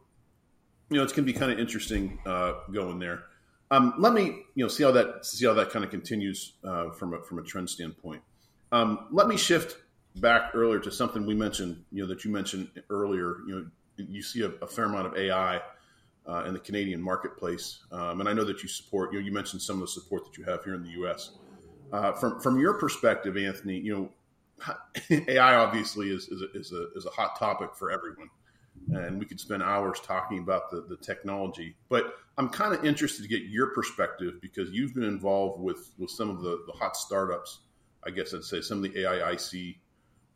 you 0.89 0.97
know, 0.97 1.03
it's 1.03 1.13
going 1.13 1.25
to 1.25 1.31
be 1.31 1.37
kind 1.37 1.51
of 1.51 1.59
interesting 1.59 2.19
uh, 2.25 2.53
going 2.71 2.99
there. 2.99 3.23
Um, 3.69 3.93
let 3.97 4.13
me 4.13 4.43
you 4.55 4.63
know 4.63 4.67
see 4.67 4.83
how 4.83 4.91
that 4.91 5.25
see 5.25 5.45
how 5.45 5.53
that 5.53 5.69
kind 5.69 5.85
of 5.85 5.91
continues 5.91 6.53
uh, 6.63 6.91
from 6.91 7.13
a, 7.13 7.21
from 7.21 7.39
a 7.39 7.43
trend 7.43 7.69
standpoint. 7.69 8.21
Um, 8.71 9.07
let 9.11 9.27
me 9.27 9.37
shift 9.37 9.77
back 10.17 10.51
earlier 10.53 10.79
to 10.79 10.91
something 10.91 11.25
we 11.25 11.35
mentioned, 11.35 11.83
you 11.91 12.03
know, 12.03 12.07
that 12.07 12.23
you 12.23 12.31
mentioned 12.31 12.69
earlier. 12.89 13.37
You 13.47 13.55
know, 13.55 13.65
you 13.97 14.21
see 14.21 14.41
a, 14.41 14.49
a 14.63 14.67
fair 14.67 14.85
amount 14.85 15.07
of 15.07 15.15
AI 15.17 15.61
uh, 16.27 16.43
in 16.45 16.53
the 16.53 16.59
Canadian 16.59 17.01
marketplace, 17.01 17.79
um, 17.91 18.19
and 18.19 18.29
I 18.29 18.33
know 18.33 18.43
that 18.43 18.61
you 18.63 18.69
support. 18.69 19.11
You 19.11 19.19
know, 19.19 19.25
you 19.25 19.31
mentioned 19.31 19.61
some 19.61 19.77
of 19.77 19.81
the 19.81 19.87
support 19.87 20.25
that 20.25 20.37
you 20.37 20.43
have 20.45 20.63
here 20.63 20.75
in 20.75 20.83
the 20.83 20.91
U.S. 20.91 21.31
Uh, 21.91 22.13
from 22.13 22.39
from 22.39 22.59
your 22.59 22.75
perspective, 22.75 23.37
Anthony, 23.37 23.79
you 23.79 23.93
know, 23.93 25.17
AI 25.27 25.55
obviously 25.65 26.09
is 26.09 26.27
is 26.29 26.41
a, 26.41 26.57
is 26.57 26.71
a, 26.71 26.87
is 26.95 27.05
a 27.05 27.09
hot 27.09 27.37
topic 27.37 27.75
for 27.75 27.91
everyone, 27.91 28.29
and 28.89 29.19
we 29.19 29.25
could 29.25 29.39
spend 29.39 29.63
hours 29.63 29.99
talking 30.01 30.39
about 30.39 30.69
the 30.71 30.85
the 30.87 30.97
technology. 30.97 31.75
But 31.89 32.15
I'm 32.37 32.49
kind 32.49 32.73
of 32.73 32.85
interested 32.85 33.23
to 33.23 33.27
get 33.27 33.43
your 33.43 33.67
perspective 33.73 34.35
because 34.41 34.71
you've 34.71 34.93
been 34.93 35.03
involved 35.03 35.61
with 35.61 35.91
with 35.97 36.11
some 36.11 36.29
of 36.29 36.41
the 36.41 36.63
the 36.67 36.73
hot 36.73 36.95
startups 36.95 37.61
I 38.03 38.09
guess 38.09 38.33
I'd 38.33 38.43
say 38.43 38.61
some 38.61 38.83
of 38.83 38.83
the 38.83 38.99
AIIC 38.99 39.77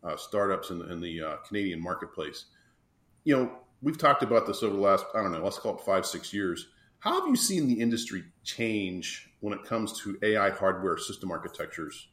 uh, 0.03 0.17
startups 0.17 0.69
in, 0.69 0.81
in 0.91 1.01
the 1.01 1.21
uh, 1.21 1.35
Canadian 1.47 1.81
marketplace. 1.81 2.45
You 3.23 3.37
know, 3.37 3.51
we've 3.85 3.97
talked 3.99 4.23
about 4.23 4.47
this 4.47 4.63
over 4.63 4.75
the 4.75 4.81
last, 4.81 5.05
I 5.13 5.21
don't 5.21 5.31
know, 5.31 5.43
let's 5.43 5.59
call 5.59 5.75
it 5.75 5.81
five, 5.81 6.05
six 6.05 6.33
years. 6.33 6.67
How 6.99 7.21
have 7.21 7.29
you 7.29 7.35
seen 7.35 7.67
the 7.67 7.79
industry 7.79 8.23
change 8.43 9.29
when 9.39 9.53
it 9.53 9.63
comes 9.63 10.01
to 10.01 10.17
AI 10.23 10.49
hardware 10.49 10.97
system 10.97 11.31
architectures 11.31 12.07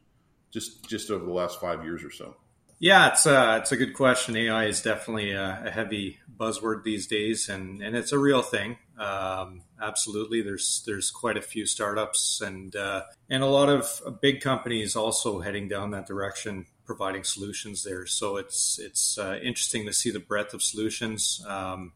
just, 0.52 0.87
just 0.88 1.11
over 1.11 1.25
the 1.25 1.33
last 1.33 1.59
five 1.59 1.83
years 1.83 2.05
or 2.05 2.11
so? 2.11 2.37
Yeah, 2.79 3.12
it's 3.12 3.26
a, 3.26 3.38
uh, 3.38 3.57
it's 3.59 3.73
a 3.73 3.76
good 3.76 3.95
question. 3.95 4.37
AI 4.37 4.67
is 4.67 4.83
definitely 4.83 5.31
a, 5.31 5.62
a 5.67 5.71
heavy 5.71 6.19
buzzword 6.37 6.83
these 6.83 7.07
days, 7.07 7.49
and, 7.49 7.81
and 7.81 7.97
it's 7.97 8.12
a 8.12 8.19
real 8.19 8.43
thing. 8.43 8.76
Um, 8.99 9.62
absolutely, 9.81 10.43
there's 10.43 10.83
there's 10.85 11.11
quite 11.12 11.37
a 11.37 11.43
few 11.43 11.64
startups 11.64 12.41
and 12.41 12.75
uh, 12.75 13.02
and 13.31 13.45
a 13.45 13.47
lot 13.47 13.69
of 13.69 14.21
big 14.21 14.41
companies 14.41 14.97
also 14.97 15.38
heading 15.38 15.69
down 15.69 15.93
that 15.93 16.07
direction, 16.07 16.67
providing 16.85 17.25
solutions 17.25 17.85
there. 17.85 18.07
So 18.07 18.37
it's 18.37 18.79
it's 18.79 19.19
uh, 19.19 19.39
interesting 19.43 19.87
to 19.87 19.93
see 19.93 20.11
the 20.11 20.21
breadth 20.21 20.55
of 20.55 20.62
solutions. 20.62 21.45
Um, 21.47 21.93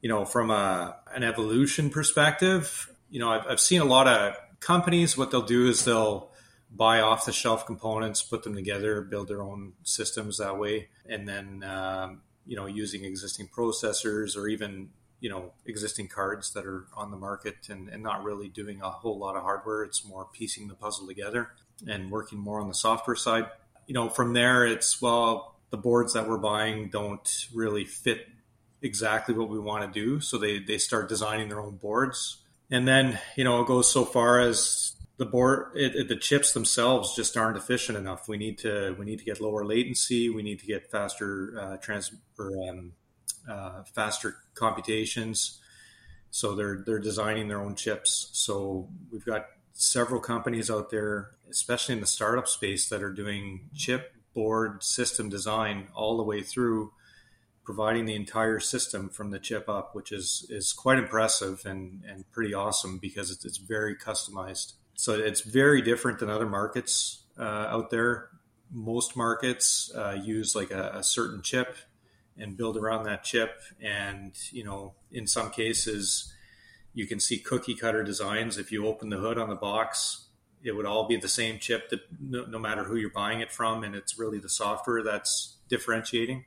you 0.00 0.08
know, 0.08 0.24
from 0.24 0.50
a, 0.50 0.96
an 1.14 1.24
evolution 1.24 1.90
perspective, 1.90 2.88
you 3.10 3.18
know, 3.18 3.30
I've, 3.30 3.46
I've 3.48 3.60
seen 3.60 3.80
a 3.80 3.84
lot 3.84 4.06
of 4.06 4.36
companies. 4.60 5.16
What 5.16 5.30
they'll 5.30 5.42
do 5.42 5.68
is 5.68 5.84
they'll 5.84 6.30
buy 6.70 7.00
off 7.00 7.24
the 7.24 7.32
shelf 7.32 7.66
components, 7.66 8.22
put 8.22 8.42
them 8.42 8.54
together, 8.54 9.00
build 9.00 9.28
their 9.28 9.42
own 9.42 9.72
systems 9.82 10.38
that 10.38 10.58
way, 10.58 10.88
and 11.08 11.26
then 11.28 11.64
um, 11.64 12.20
you 12.46 12.56
know 12.56 12.66
using 12.66 13.04
existing 13.04 13.48
processors 13.48 14.36
or 14.36 14.48
even 14.48 14.90
you 15.20 15.30
know 15.30 15.52
existing 15.66 16.08
cards 16.08 16.52
that 16.52 16.64
are 16.64 16.86
on 16.96 17.10
the 17.10 17.16
market 17.16 17.56
and, 17.68 17.88
and 17.88 18.02
not 18.02 18.22
really 18.22 18.48
doing 18.48 18.80
a 18.82 18.90
whole 18.90 19.18
lot 19.18 19.36
of 19.36 19.42
hardware. 19.42 19.82
It's 19.82 20.04
more 20.04 20.26
piecing 20.32 20.68
the 20.68 20.74
puzzle 20.74 21.06
together 21.06 21.50
and 21.86 22.10
working 22.10 22.38
more 22.38 22.60
on 22.60 22.68
the 22.68 22.74
software 22.74 23.16
side. 23.16 23.46
You 23.88 23.94
know, 23.94 24.08
from 24.08 24.34
there 24.34 24.64
it's 24.64 25.02
well 25.02 25.56
the 25.70 25.78
boards 25.78 26.12
that 26.12 26.28
we're 26.28 26.38
buying 26.38 26.90
don't 26.90 27.46
really 27.52 27.84
fit 27.84 28.26
exactly 28.80 29.34
what 29.34 29.48
we 29.48 29.58
want 29.58 29.92
to 29.92 30.00
do, 30.00 30.20
so 30.20 30.38
they 30.38 30.60
they 30.60 30.78
start 30.78 31.08
designing 31.08 31.48
their 31.48 31.60
own 31.60 31.76
boards. 31.76 32.44
And 32.70 32.86
then, 32.86 33.18
you 33.34 33.44
know, 33.44 33.62
it 33.62 33.66
goes 33.66 33.90
so 33.90 34.04
far 34.04 34.40
as 34.40 34.94
the 35.16 35.26
board 35.26 35.72
it, 35.74 35.96
it, 35.96 36.08
the 36.08 36.16
chips 36.16 36.52
themselves 36.52 37.16
just 37.16 37.36
aren't 37.36 37.56
efficient 37.56 37.98
enough. 37.98 38.28
We 38.28 38.38
need 38.38 38.58
to 38.58 38.94
we 38.98 39.04
need 39.04 39.18
to 39.18 39.24
get 39.24 39.40
lower 39.40 39.64
latency 39.64 40.30
we 40.30 40.42
need 40.42 40.60
to 40.60 40.66
get 40.66 40.90
faster 40.90 41.78
uh, 41.80 42.42
um, 42.68 42.92
uh, 43.50 43.82
faster 43.94 44.36
computations. 44.54 45.60
So 46.30 46.54
they're 46.54 46.82
they're 46.86 47.00
designing 47.00 47.48
their 47.48 47.60
own 47.60 47.74
chips. 47.74 48.30
So 48.32 48.88
we've 49.10 49.24
got 49.24 49.46
several 49.80 50.20
companies 50.20 50.70
out 50.70 50.90
there 50.90 51.30
especially 51.50 51.94
in 51.94 52.00
the 52.00 52.06
startup 52.06 52.48
space 52.48 52.88
that 52.88 53.02
are 53.02 53.12
doing 53.12 53.68
chip 53.74 54.12
board 54.34 54.82
system 54.82 55.28
design 55.28 55.88
all 55.94 56.16
the 56.16 56.22
way 56.22 56.42
through 56.42 56.92
providing 57.64 58.06
the 58.06 58.14
entire 58.14 58.58
system 58.58 59.08
from 59.08 59.30
the 59.30 59.38
chip 59.38 59.68
up 59.68 59.94
which 59.94 60.12
is 60.12 60.46
is 60.50 60.72
quite 60.72 60.98
impressive 60.98 61.64
and 61.64 62.02
and 62.08 62.30
pretty 62.32 62.54
awesome 62.54 62.98
because 62.98 63.30
it's, 63.30 63.44
it's 63.44 63.58
very 63.58 63.94
customized 63.94 64.72
so 64.98 65.14
it's 65.14 65.42
very 65.42 65.80
different 65.80 66.18
than 66.18 66.28
other 66.28 66.44
markets 66.44 67.22
uh, 67.38 67.42
out 67.70 67.90
there. 67.90 68.30
Most 68.72 69.16
markets 69.16 69.92
uh, 69.94 70.18
use 70.20 70.56
like 70.56 70.72
a, 70.72 70.90
a, 70.96 71.02
certain 71.04 71.40
chip 71.40 71.76
and 72.36 72.56
build 72.56 72.76
around 72.76 73.04
that 73.04 73.22
chip. 73.22 73.62
And, 73.80 74.32
you 74.50 74.64
know, 74.64 74.94
in 75.12 75.28
some 75.28 75.50
cases, 75.50 76.32
you 76.98 77.06
can 77.06 77.20
see 77.20 77.38
cookie 77.38 77.76
cutter 77.76 78.02
designs. 78.02 78.58
If 78.58 78.72
you 78.72 78.84
open 78.84 79.08
the 79.08 79.18
hood 79.18 79.38
on 79.38 79.48
the 79.48 79.54
box, 79.54 80.26
it 80.64 80.72
would 80.72 80.84
all 80.84 81.06
be 81.06 81.16
the 81.16 81.28
same 81.28 81.60
chip 81.60 81.90
that 81.90 82.00
no, 82.20 82.44
no 82.46 82.58
matter 82.58 82.82
who 82.82 82.96
you're 82.96 83.08
buying 83.08 83.40
it 83.40 83.52
from. 83.52 83.84
And 83.84 83.94
it's 83.94 84.18
really 84.18 84.40
the 84.40 84.48
software 84.48 85.04
that's 85.04 85.58
differentiating. 85.68 86.46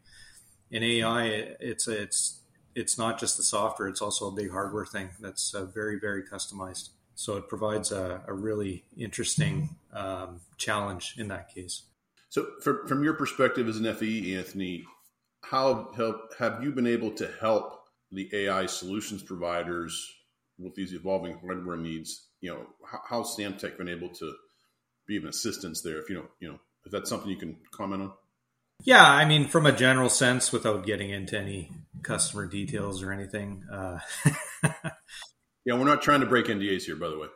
In 0.70 0.84
AI, 0.84 1.24
it's, 1.62 1.88
it's, 1.88 2.42
it's 2.76 2.98
not 2.98 3.18
just 3.18 3.38
the 3.38 3.44
software, 3.44 3.88
it's 3.88 4.02
also 4.02 4.28
a 4.28 4.32
big 4.34 4.52
hardware 4.52 4.86
thing 4.86 5.12
that's 5.22 5.54
uh, 5.54 5.64
very, 5.64 5.98
very 5.98 6.22
customized. 6.22 6.90
So 7.16 7.38
it 7.38 7.48
provides 7.48 7.94
a, 7.94 8.22
a 8.28 8.34
really 8.34 8.84
interesting 8.98 9.78
um, 9.94 10.42
challenge 10.58 11.16
in 11.18 11.30
that 11.30 11.56
case. 11.56 11.84
So, 12.28 12.46
from, 12.62 12.88
from 12.88 13.06
your 13.06 13.14
perspective 13.14 13.70
as 13.70 13.78
an 13.78 13.94
FE, 13.94 14.36
Anthony, 14.36 14.84
how 15.44 15.94
have 16.40 16.62
you 16.62 16.74
been 16.74 16.88
able 16.88 17.12
to 17.12 17.30
help 17.40 17.86
the 18.12 18.30
AI 18.34 18.66
solutions 18.66 19.24
providers 19.24 20.14
with 20.62 20.76
these 20.76 20.94
evolving 20.94 21.38
hardware 21.40 21.78
needs? 21.78 22.28
You 22.42 22.54
know, 22.54 22.66
how, 22.90 23.00
how's 23.08 23.36
Samtec 23.36 23.78
been 23.78 23.90
able 23.90 24.10
to 24.10 24.34
be 25.08 25.18
of 25.18 25.26
assistance 25.26 25.82
there? 25.82 26.00
If 26.00 26.10
you 26.10 26.16
know, 26.16 26.26
you 26.40 26.48
know, 26.50 26.60
if 26.86 26.92
that's 26.92 27.10
something 27.10 27.30
you 27.30 27.38
can 27.38 27.58
comment 27.72 28.02
on. 28.04 28.12
Yeah, 28.84 29.08
I 29.08 29.26
mean, 29.26 29.48
from 29.48 29.68
a 29.68 29.72
general 29.72 30.10
sense, 30.10 30.52
without 30.52 30.86
getting 30.86 31.12
into 31.12 31.38
any 31.40 31.70
customer 32.02 32.48
details 32.48 33.04
or 33.04 33.12
anything, 33.12 33.64
uh, 33.72 34.00
Yeah, 35.66 35.76
we're 35.76 35.86
not 35.86 36.02
trying 36.02 36.22
to 36.22 36.26
break 36.26 36.48
NDAs 36.48 36.84
here, 36.84 36.96
by 36.96 37.10
the 37.10 37.20
way. 37.20 37.28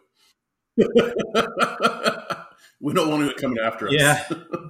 we 2.82 2.94
don't 2.94 3.10
want 3.10 3.24
it 3.24 3.38
coming 3.38 3.60
after 3.64 3.88
us. 3.88 3.94
Yeah, 3.94 4.24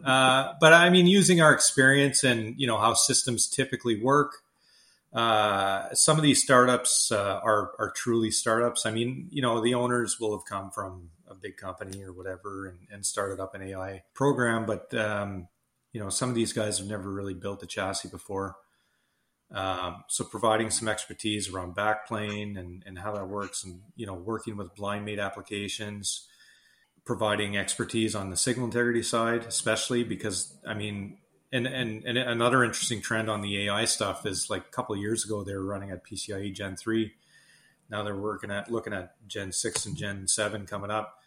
uh, 0.03 0.53
but 0.59 0.73
I 0.73 0.89
mean, 0.89 1.07
using 1.07 1.41
our 1.41 1.53
experience 1.53 2.23
and 2.23 2.59
you 2.59 2.67
know 2.67 2.77
how 2.77 2.93
systems 2.93 3.47
typically 3.47 4.01
work, 4.01 4.33
uh, 5.15 5.93
some 5.93 6.17
of 6.17 6.23
these 6.23 6.43
startups 6.43 7.11
uh, 7.11 7.39
are 7.41 7.71
are 7.79 7.91
truly 7.95 8.29
startups. 8.31 8.85
I 8.85 8.91
mean, 8.91 9.29
you 9.31 9.41
know, 9.41 9.61
the 9.61 9.73
owners 9.73 10.19
will 10.19 10.37
have 10.37 10.45
come 10.45 10.71
from 10.71 11.09
a 11.27 11.33
big 11.33 11.57
company 11.57 12.03
or 12.03 12.11
whatever 12.11 12.67
and, 12.67 12.79
and 12.91 13.05
started 13.05 13.39
up 13.39 13.55
an 13.55 13.63
AI 13.63 14.03
program, 14.13 14.65
but 14.65 14.93
um, 14.93 15.47
you 15.93 16.01
know, 16.01 16.09
some 16.09 16.27
of 16.27 16.35
these 16.35 16.51
guys 16.51 16.79
have 16.79 16.87
never 16.87 17.09
really 17.09 17.33
built 17.33 17.63
a 17.63 17.65
chassis 17.65 18.09
before. 18.09 18.57
Um, 19.51 20.03
so 20.09 20.25
providing 20.25 20.69
some 20.69 20.89
expertise 20.89 21.49
around 21.49 21.75
backplane 21.75 22.59
and, 22.59 22.83
and 22.85 22.99
how 22.99 23.13
that 23.13 23.29
works 23.29 23.63
and, 23.63 23.79
you 23.95 24.05
know, 24.05 24.13
working 24.13 24.57
with 24.57 24.75
blind 24.75 25.05
mate 25.05 25.19
applications, 25.19 26.27
providing 27.05 27.55
expertise 27.55 28.15
on 28.15 28.29
the 28.29 28.35
signal 28.35 28.65
integrity 28.65 29.03
side, 29.03 29.45
especially 29.45 30.03
because, 30.03 30.57
I 30.67 30.73
mean, 30.73 31.19
and, 31.55 31.67
and, 31.67 32.03
and 32.05 32.17
another 32.17 32.63
interesting 32.63 33.01
trend 33.01 33.29
on 33.29 33.41
the 33.41 33.67
AI 33.67 33.85
stuff 33.85 34.25
is 34.25 34.49
like 34.49 34.65
a 34.65 34.71
couple 34.71 34.95
years 34.95 35.25
ago, 35.25 35.43
they 35.43 35.53
were 35.53 35.65
running 35.65 35.91
at 35.91 36.05
PCIe 36.05 36.53
Gen 36.53 36.75
3. 36.75 37.13
Now 37.89 38.03
they're 38.03 38.15
working 38.15 38.51
at 38.51 38.71
looking 38.71 38.93
at 38.93 39.15
Gen 39.27 39.51
6 39.51 39.85
and 39.85 39.95
Gen 39.95 40.27
7 40.27 40.65
coming 40.65 40.91
up, 40.91 41.19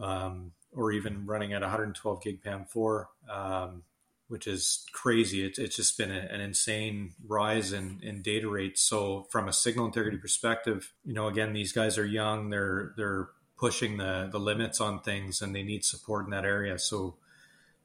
um, 0.00 0.52
or 0.72 0.92
even 0.92 1.24
running 1.26 1.52
at 1.52 1.62
112 1.62 2.22
gig 2.22 2.42
PAM4. 2.42 3.06
Um, 3.30 3.82
which 4.28 4.46
is 4.46 4.84
crazy. 4.92 5.44
It's, 5.44 5.58
it's 5.58 5.76
just 5.76 5.98
been 5.98 6.10
a, 6.10 6.18
an 6.18 6.40
insane 6.40 7.12
rise 7.26 7.72
in, 7.72 8.00
in 8.02 8.22
data 8.22 8.48
rates. 8.48 8.80
So 8.80 9.26
from 9.30 9.48
a 9.48 9.52
signal 9.52 9.86
integrity 9.86 10.16
perspective, 10.16 10.92
you 11.04 11.12
know, 11.12 11.28
again, 11.28 11.52
these 11.52 11.72
guys 11.72 11.98
are 11.98 12.06
young. 12.06 12.50
They're 12.50 12.94
they're 12.96 13.28
pushing 13.56 13.98
the 13.98 14.28
the 14.32 14.40
limits 14.40 14.80
on 14.80 15.00
things, 15.00 15.42
and 15.42 15.54
they 15.54 15.62
need 15.62 15.84
support 15.84 16.24
in 16.24 16.30
that 16.30 16.44
area. 16.44 16.78
So 16.78 17.16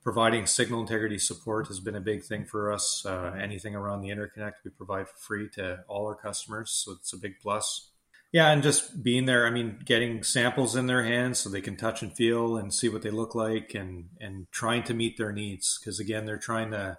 providing 0.09 0.47
signal 0.47 0.81
integrity 0.81 1.19
support 1.19 1.67
has 1.67 1.79
been 1.79 1.93
a 1.93 2.01
big 2.01 2.23
thing 2.23 2.43
for 2.43 2.73
us. 2.73 3.05
Uh, 3.05 3.31
anything 3.39 3.75
around 3.75 4.01
the 4.01 4.09
interconnect 4.09 4.53
we 4.65 4.71
provide 4.71 5.07
for 5.07 5.15
free 5.17 5.47
to 5.47 5.83
all 5.87 6.07
our 6.07 6.15
customers, 6.15 6.71
so 6.71 6.93
it's 6.93 7.13
a 7.13 7.17
big 7.17 7.35
plus. 7.39 7.91
Yeah, 8.31 8.49
and 8.49 8.63
just 8.63 9.03
being 9.03 9.27
there. 9.27 9.45
I 9.45 9.51
mean, 9.51 9.77
getting 9.85 10.23
samples 10.23 10.75
in 10.75 10.87
their 10.87 11.03
hands 11.03 11.37
so 11.37 11.47
they 11.47 11.61
can 11.61 11.75
touch 11.75 12.01
and 12.01 12.11
feel 12.11 12.57
and 12.57 12.73
see 12.73 12.89
what 12.89 13.03
they 13.03 13.11
look 13.11 13.35
like, 13.35 13.75
and 13.75 14.05
and 14.19 14.47
trying 14.51 14.81
to 14.85 14.95
meet 14.95 15.15
their 15.19 15.31
needs 15.31 15.77
because 15.79 15.99
again, 15.99 16.25
they're 16.25 16.37
trying 16.39 16.71
to 16.71 16.97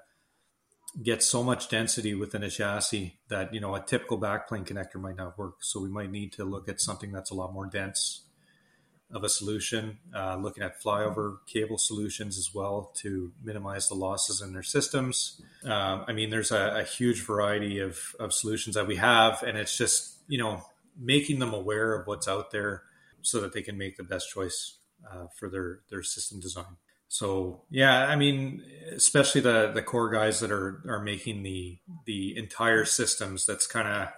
get 1.03 1.25
so 1.25 1.43
much 1.43 1.69
density 1.69 2.15
within 2.15 2.45
a 2.45 2.51
chassis 2.51 3.19
that 3.29 3.53
you 3.53 3.61
know 3.61 3.75
a 3.75 3.81
typical 3.81 4.21
backplane 4.21 4.65
connector 4.65 5.01
might 5.01 5.17
not 5.17 5.37
work. 5.37 5.65
So 5.65 5.81
we 5.81 5.89
might 5.89 6.13
need 6.13 6.33
to 6.35 6.45
look 6.45 6.69
at 6.69 6.81
something 6.81 7.11
that's 7.11 7.33
a 7.33 7.35
lot 7.35 7.53
more 7.53 7.67
dense 7.67 8.23
of 9.13 9.25
a 9.25 9.29
solution. 9.29 9.99
Uh, 10.15 10.37
looking 10.37 10.63
at 10.63 10.83
flyover 10.83 11.39
cable 11.47 11.79
solutions 11.79 12.39
as 12.39 12.55
well 12.55 12.93
to 12.97 13.33
minimize 13.43 13.89
the 13.89 13.95
losses 13.95 14.41
in 14.41 14.53
their 14.53 14.63
systems. 14.63 15.41
Uh, 15.65 16.05
I 16.07 16.13
mean, 16.13 16.31
there's 16.31 16.53
a, 16.53 16.81
a 16.81 16.85
huge 16.85 17.23
variety 17.25 17.79
of 17.81 17.99
of 18.19 18.33
solutions 18.33 18.75
that 18.77 18.87
we 18.87 18.97
have, 18.97 19.43
and 19.43 19.57
it's 19.57 19.77
just 19.77 20.15
you 20.29 20.39
know 20.39 20.65
making 20.99 21.39
them 21.39 21.55
aware 21.55 21.95
of 21.95 22.07
what's 22.07 22.29
out 22.29 22.51
there 22.51 22.83
so 23.23 23.41
that 23.41 23.53
they 23.53 23.63
can 23.63 23.77
make 23.77 23.97
the 23.97 24.03
best 24.03 24.31
choice 24.31 24.77
uh, 25.11 25.27
for 25.39 25.49
their 25.49 25.81
their 25.91 26.03
system 26.03 26.41
design. 26.41 26.77
So 27.09 27.63
yeah, 27.71 28.07
I 28.07 28.15
mean, 28.15 28.63
especially 28.93 29.41
the 29.41 29.73
the 29.75 29.83
core 29.83 30.11
guys 30.11 30.41
that 30.41 30.53
are 30.53 30.83
are 30.89 31.03
making 31.03 31.43
the 31.43 31.79
the 32.05 32.37
entire 32.37 32.85
systems. 32.85 33.47
That's 33.47 33.67
kind 33.67 33.89
of 33.89 34.09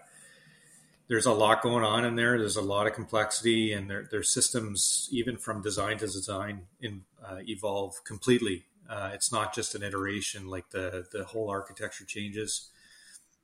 there's 1.12 1.26
a 1.26 1.33
lot 1.33 1.61
going 1.61 1.85
on 1.85 2.07
in 2.07 2.16
there. 2.16 2.38
There's 2.38 2.57
a 2.57 2.62
lot 2.62 2.87
of 2.87 2.95
complexity, 2.95 3.75
and 3.75 3.88
their 3.90 4.09
their 4.11 4.23
systems, 4.23 5.09
even 5.12 5.37
from 5.37 5.61
design 5.61 5.99
to 5.99 6.07
design, 6.07 6.62
in, 6.81 7.02
uh, 7.23 7.40
evolve 7.47 8.02
completely. 8.04 8.64
Uh, 8.88 9.11
it's 9.12 9.31
not 9.31 9.54
just 9.54 9.75
an 9.75 9.83
iteration; 9.83 10.47
like 10.47 10.71
the 10.71 11.07
the 11.12 11.25
whole 11.25 11.50
architecture 11.50 12.07
changes 12.07 12.71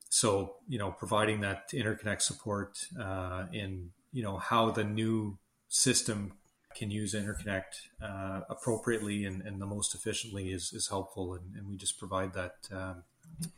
so 0.09 0.55
you 0.67 0.79
know 0.79 0.91
providing 0.91 1.41
that 1.41 1.69
interconnect 1.69 2.21
support 2.21 2.87
uh, 2.99 3.45
in 3.53 3.91
you 4.11 4.23
know 4.23 4.37
how 4.37 4.71
the 4.71 4.83
new 4.83 5.37
system 5.67 6.33
can 6.75 6.89
use 6.91 7.13
interconnect 7.13 7.87
uh, 8.01 8.41
appropriately 8.49 9.25
and, 9.25 9.41
and, 9.43 9.61
the 9.61 9.65
most 9.65 9.95
efficiently 9.95 10.51
is, 10.51 10.71
is 10.71 10.87
helpful 10.87 11.33
and, 11.33 11.55
and 11.55 11.67
we 11.67 11.75
just 11.75 11.97
provide 11.97 12.33
that 12.33 12.55
um, 12.71 13.03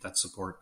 that 0.02 0.18
support 0.18 0.60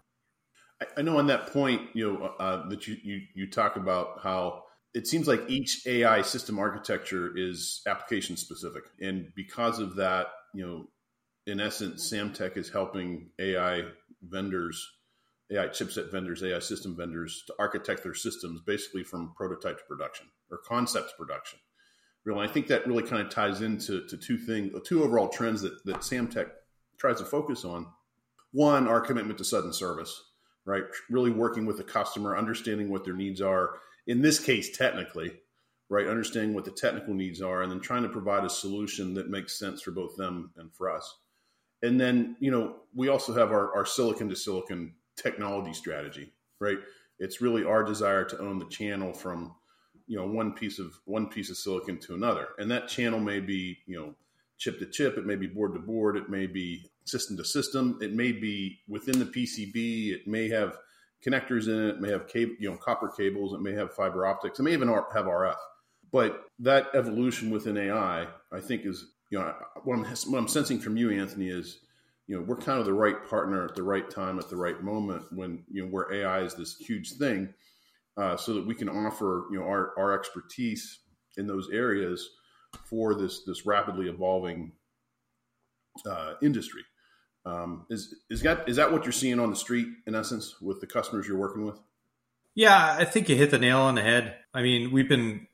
I 0.97 1.01
know 1.01 1.17
on 1.17 1.27
that 1.27 1.47
point 1.47 1.81
you 1.93 2.11
know 2.11 2.25
uh, 2.39 2.69
that 2.69 2.87
you, 2.87 2.97
you 3.03 3.21
you 3.35 3.49
talk 3.49 3.75
about 3.75 4.19
how 4.23 4.63
it 4.93 5.07
seems 5.07 5.27
like 5.27 5.41
each 5.47 5.85
AI 5.85 6.21
system 6.21 6.57
architecture 6.57 7.31
is 7.35 7.81
application 7.85 8.37
specific 8.37 8.83
and 9.01 9.27
because 9.35 9.79
of 9.79 9.95
that 9.97 10.27
you 10.53 10.65
know 10.65 10.87
in 11.49 11.59
essence, 11.59 12.11
Samtec 12.11 12.57
is 12.57 12.69
helping 12.69 13.29
AI 13.39 13.83
vendors, 14.21 14.87
AI 15.51 15.67
chipset 15.67 16.11
vendors, 16.11 16.43
AI 16.43 16.59
system 16.59 16.95
vendors 16.95 17.43
to 17.47 17.55
architect 17.57 18.03
their 18.03 18.13
systems 18.13 18.61
basically 18.61 19.03
from 19.03 19.33
prototype 19.35 19.79
to 19.79 19.83
production 19.85 20.27
or 20.51 20.59
concept 20.59 21.09
to 21.09 21.15
production. 21.17 21.59
Really, 22.23 22.47
I 22.47 22.51
think 22.51 22.67
that 22.67 22.85
really 22.85 23.03
kind 23.03 23.21
of 23.21 23.33
ties 23.33 23.61
into 23.61 24.05
to 24.07 24.17
two 24.17 24.37
things, 24.37 24.73
two 24.85 25.03
overall 25.03 25.29
trends 25.29 25.61
that, 25.61 25.83
that 25.85 25.97
Samtec 25.97 26.49
tries 26.97 27.19
to 27.19 27.25
focus 27.25 27.65
on. 27.65 27.87
One, 28.51 28.87
our 28.87 29.01
commitment 29.01 29.37
to 29.39 29.45
sudden 29.45 29.73
service, 29.73 30.21
right? 30.69 30.83
Really 31.09 31.31
working 31.31 31.65
with 31.65 31.77
the 31.77 31.83
customer, 31.83 32.37
understanding 32.37 32.89
what 32.89 33.03
their 33.03 33.15
needs 33.15 33.41
are. 33.41 33.79
In 34.05 34.21
this 34.21 34.39
case, 34.39 34.77
technically, 34.77 35.31
right? 35.89 36.07
Understanding 36.07 36.53
what 36.53 36.63
the 36.63 36.71
technical 36.71 37.15
needs 37.15 37.41
are, 37.41 37.63
and 37.63 37.71
then 37.71 37.79
trying 37.79 38.03
to 38.03 38.09
provide 38.09 38.45
a 38.45 38.49
solution 38.49 39.15
that 39.15 39.31
makes 39.31 39.57
sense 39.57 39.81
for 39.81 39.89
both 39.89 40.15
them 40.15 40.51
and 40.57 40.71
for 40.71 40.91
us. 40.91 41.17
And 41.81 41.99
then, 41.99 42.35
you 42.39 42.51
know, 42.51 42.75
we 42.93 43.07
also 43.07 43.33
have 43.33 43.51
our, 43.51 43.75
our 43.75 43.85
silicon 43.85 44.29
to 44.29 44.35
silicon 44.35 44.93
technology 45.15 45.73
strategy, 45.73 46.31
right? 46.59 46.77
It's 47.17 47.41
really 47.41 47.65
our 47.65 47.83
desire 47.83 48.23
to 48.25 48.39
own 48.39 48.59
the 48.59 48.65
channel 48.65 49.11
from, 49.11 49.55
you 50.05 50.17
know, 50.17 50.27
one 50.27 50.53
piece 50.53 50.77
of 50.77 50.93
one 51.05 51.27
piece 51.27 51.49
of 51.49 51.57
silicon 51.57 51.97
to 52.01 52.13
another, 52.13 52.49
and 52.59 52.69
that 52.69 52.87
channel 52.87 53.19
may 53.19 53.39
be, 53.39 53.79
you 53.87 53.97
know, 53.97 54.13
chip 54.59 54.77
to 54.79 54.85
chip, 54.85 55.17
it 55.17 55.25
may 55.25 55.35
be 55.35 55.47
board 55.47 55.73
to 55.73 55.79
board, 55.79 56.15
it 56.15 56.29
may 56.29 56.45
be 56.45 56.85
system 57.09 57.37
to 57.37 57.45
system, 57.45 57.97
it 58.01 58.13
may 58.13 58.31
be 58.31 58.79
within 58.87 59.19
the 59.19 59.25
PCB, 59.25 60.13
it 60.13 60.27
may 60.27 60.49
have 60.49 60.77
connectors 61.25 61.67
in 61.67 61.89
it, 61.89 61.95
it 61.95 62.01
may 62.01 62.09
have 62.09 62.27
cable, 62.27 62.55
you 62.59 62.69
know, 62.69 62.77
copper 62.77 63.09
cables, 63.09 63.53
it 63.53 63.61
may 63.61 63.73
have 63.73 63.93
fiber 63.93 64.25
optics, 64.25 64.59
it 64.59 64.63
may 64.63 64.73
even 64.73 64.87
have 64.87 65.25
RF. 65.25 65.55
But 66.11 66.45
that 66.59 66.87
evolution 66.93 67.49
within 67.49 67.77
AI, 67.77 68.27
I 68.51 68.59
think, 68.59 68.85
is 68.85 69.05
you 69.29 69.37
know 69.37 69.53
what 69.83 69.95
I'm 69.95 70.05
what 70.05 70.39
I'm 70.39 70.47
sensing 70.47 70.79
from 70.79 70.97
you, 70.97 71.11
Anthony, 71.11 71.49
is 71.49 71.79
you 72.27 72.35
know 72.35 72.43
we're 72.43 72.57
kind 72.57 72.79
of 72.79 72.85
the 72.85 72.93
right 72.93 73.27
partner 73.29 73.65
at 73.65 73.75
the 73.75 73.83
right 73.83 74.09
time 74.09 74.39
at 74.39 74.49
the 74.49 74.55
right 74.55 74.81
moment 74.83 75.23
when 75.31 75.63
you 75.71 75.83
know 75.83 75.89
where 75.89 76.11
AI 76.11 76.41
is 76.41 76.55
this 76.55 76.77
huge 76.77 77.13
thing, 77.13 77.53
uh, 78.17 78.37
so 78.37 78.53
that 78.55 78.65
we 78.65 78.73
can 78.73 78.89
offer 78.89 79.45
you 79.51 79.59
know 79.59 79.65
our 79.65 79.93
our 79.99 80.17
expertise 80.17 80.99
in 81.37 81.45
those 81.45 81.69
areas 81.71 82.27
for 82.85 83.13
this 83.13 83.43
this 83.45 83.65
rapidly 83.67 84.09
evolving 84.09 84.71
uh, 86.09 86.33
industry. 86.41 86.81
Um, 87.45 87.85
is 87.89 88.15
is 88.29 88.41
that 88.41 88.67
is 88.67 88.75
that 88.75 88.91
what 88.91 89.05
you're 89.05 89.11
seeing 89.11 89.39
on 89.39 89.49
the 89.49 89.55
street 89.55 89.87
in 90.05 90.15
essence 90.15 90.61
with 90.61 90.81
the 90.81 90.87
customers 90.87 91.27
you're 91.27 91.37
working 91.37 91.65
with? 91.65 91.79
Yeah, 92.55 92.95
I 92.97 93.05
think 93.05 93.29
you 93.29 93.35
hit 93.35 93.51
the 93.51 93.59
nail 93.59 93.79
on 93.79 93.95
the 93.95 94.01
head. 94.01 94.35
I 94.53 94.61
mean, 94.61 94.91
we've 94.91 95.07
been, 95.07 95.47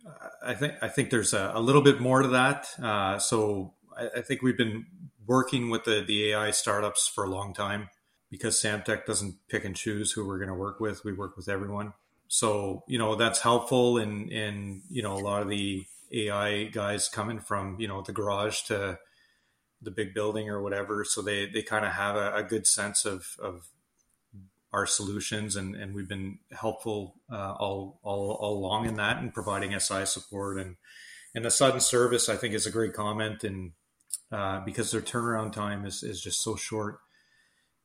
I 0.44 0.56
think, 0.56 0.74
I 0.82 0.88
think 0.88 1.10
there's 1.12 1.34
a, 1.34 1.52
a 1.54 1.62
little 1.62 1.84
bit 1.84 2.00
more 2.00 2.22
to 2.22 2.30
that. 2.30 2.68
Uh, 2.82 3.20
so 3.20 3.74
I, 3.96 4.10
I, 4.18 4.22
think 4.22 4.42
we've 4.42 4.58
been 4.58 4.88
working 5.28 5.70
with 5.70 5.84
the, 5.84 6.04
the 6.08 6.32
AI 6.32 6.52
startups 6.52 7.08
for 7.08 7.24
a 7.24 7.30
long 7.30 7.54
time 7.54 7.90
because 8.32 8.60
Samtec 8.60 9.06
doesn't 9.06 9.36
pick 9.50 9.66
and 9.66 9.76
choose 9.76 10.14
who 10.14 10.26
we're 10.26 10.40
going 10.40 10.50
to 10.50 10.56
work 10.56 10.80
with. 10.80 11.04
We 11.04 11.14
work 11.14 11.38
with 11.38 11.48
everyone. 11.48 11.94
So, 12.28 12.84
you 12.88 12.98
know, 12.98 13.16
that's 13.16 13.40
helpful 13.40 13.98
in, 13.98 14.30
in, 14.30 14.82
you 14.90 15.04
know, 15.04 15.14
a 15.14 15.22
lot 15.22 15.44
of 15.44 15.50
the 15.50 15.86
AI 16.12 16.64
guys 16.66 17.08
coming 17.08 17.40
from, 17.40 17.80
you 17.80 17.88
know, 17.88 18.02
the 18.02 18.14
garage 18.14 18.62
to 18.64 18.98
the 19.86 19.92
big 19.92 20.14
building 20.14 20.50
or 20.50 20.62
whatever. 20.62 21.06
So 21.06 21.22
they, 21.22 21.46
they 21.46 21.62
kind 21.62 21.86
of 21.86 21.94
have 21.94 22.16
a, 22.16 22.36
a 22.36 22.44
good 22.44 22.68
sense 22.68 23.06
of, 23.06 23.38
of 23.40 23.68
our 24.74 24.86
solutions, 24.86 25.56
and, 25.56 25.74
and 25.74 25.96
we've 25.96 26.10
been 26.10 26.40
helpful 26.52 27.16
uh, 27.32 27.54
all, 27.54 28.00
all 28.04 28.32
all 28.42 28.58
along 28.58 28.86
in 28.86 28.96
that 28.96 29.18
and 29.18 29.34
providing 29.34 29.80
SI 29.80 30.06
support 30.06 30.60
and 30.60 30.76
and 31.34 31.46
the 31.46 31.52
sudden 31.52 31.80
service. 31.80 32.28
I 32.28 32.36
think 32.36 32.54
is 32.54 32.68
a 32.68 32.72
great 32.72 32.94
comment, 32.94 33.46
and 33.46 33.72
uh, 34.34 34.60
because 34.66 34.92
their 34.92 35.02
turnaround 35.02 35.54
time 35.54 35.86
is 35.86 36.04
is 36.04 36.22
just 36.22 36.44
so 36.44 36.58
short, 36.58 36.98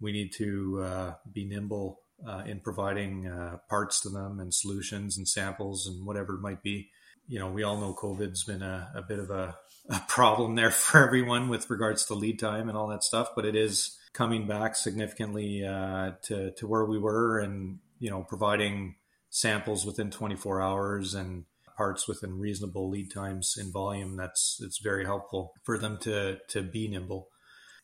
we 0.01 0.11
need 0.11 0.33
to 0.39 0.83
uh, 0.83 1.13
be 1.33 1.45
nimble 1.45 2.01
uh, 2.27 2.43
in 2.45 2.59
providing 2.59 3.29
uh, 3.29 3.59
parts 3.69 4.01
to 4.01 4.09
them 4.09 4.41
and 4.41 4.53
solutions 4.53 5.17
and 5.17 5.29
samples 5.29 5.87
and 5.87 6.05
whatever 6.05 6.35
it 6.35 6.41
might 6.41 6.63
be. 6.63 6.91
You 7.29 7.39
know, 7.39 7.51
we 7.51 7.63
all 7.63 7.77
know 7.77 7.95
COVID's 7.95 8.43
been 8.43 8.63
a, 8.63 8.91
a 8.97 9.03
bit 9.03 9.21
of 9.21 9.31
a, 9.31 9.57
a 9.89 10.01
problem 10.09 10.55
there 10.55 10.71
for 10.71 11.05
everyone 11.05 11.49
with 11.49 11.71
regards 11.71 12.05
to 12.07 12.15
lead 12.15 12.39
time 12.39 12.69
and 12.69 12.77
all 12.77 12.89
that 12.89 13.05
stuff, 13.05 13.31
but 13.35 13.45
it 13.45 13.57
is 13.57 13.97
coming 14.13 14.47
back 14.47 14.77
significantly 14.77 15.65
uh, 15.65 16.13
to 16.23 16.53
to 16.53 16.67
where 16.67 16.85
we 16.85 16.99
were, 16.99 17.39
and 17.39 17.79
you 17.99 18.11
know, 18.11 18.23
providing 18.23 18.97
samples 19.31 19.87
within 19.87 20.11
24 20.11 20.61
hours 20.61 21.15
and 21.15 21.45
parts 21.77 22.07
within 22.07 22.39
reasonable 22.39 22.91
lead 22.91 23.11
times 23.11 23.57
in 23.59 23.73
volume. 23.73 24.17
That's 24.17 24.61
it's 24.63 24.79
very 24.79 25.05
helpful 25.05 25.55
for 25.63 25.79
them 25.79 25.99
to 26.03 26.39
to 26.49 26.63
be 26.63 26.89
nimble. 26.89 27.29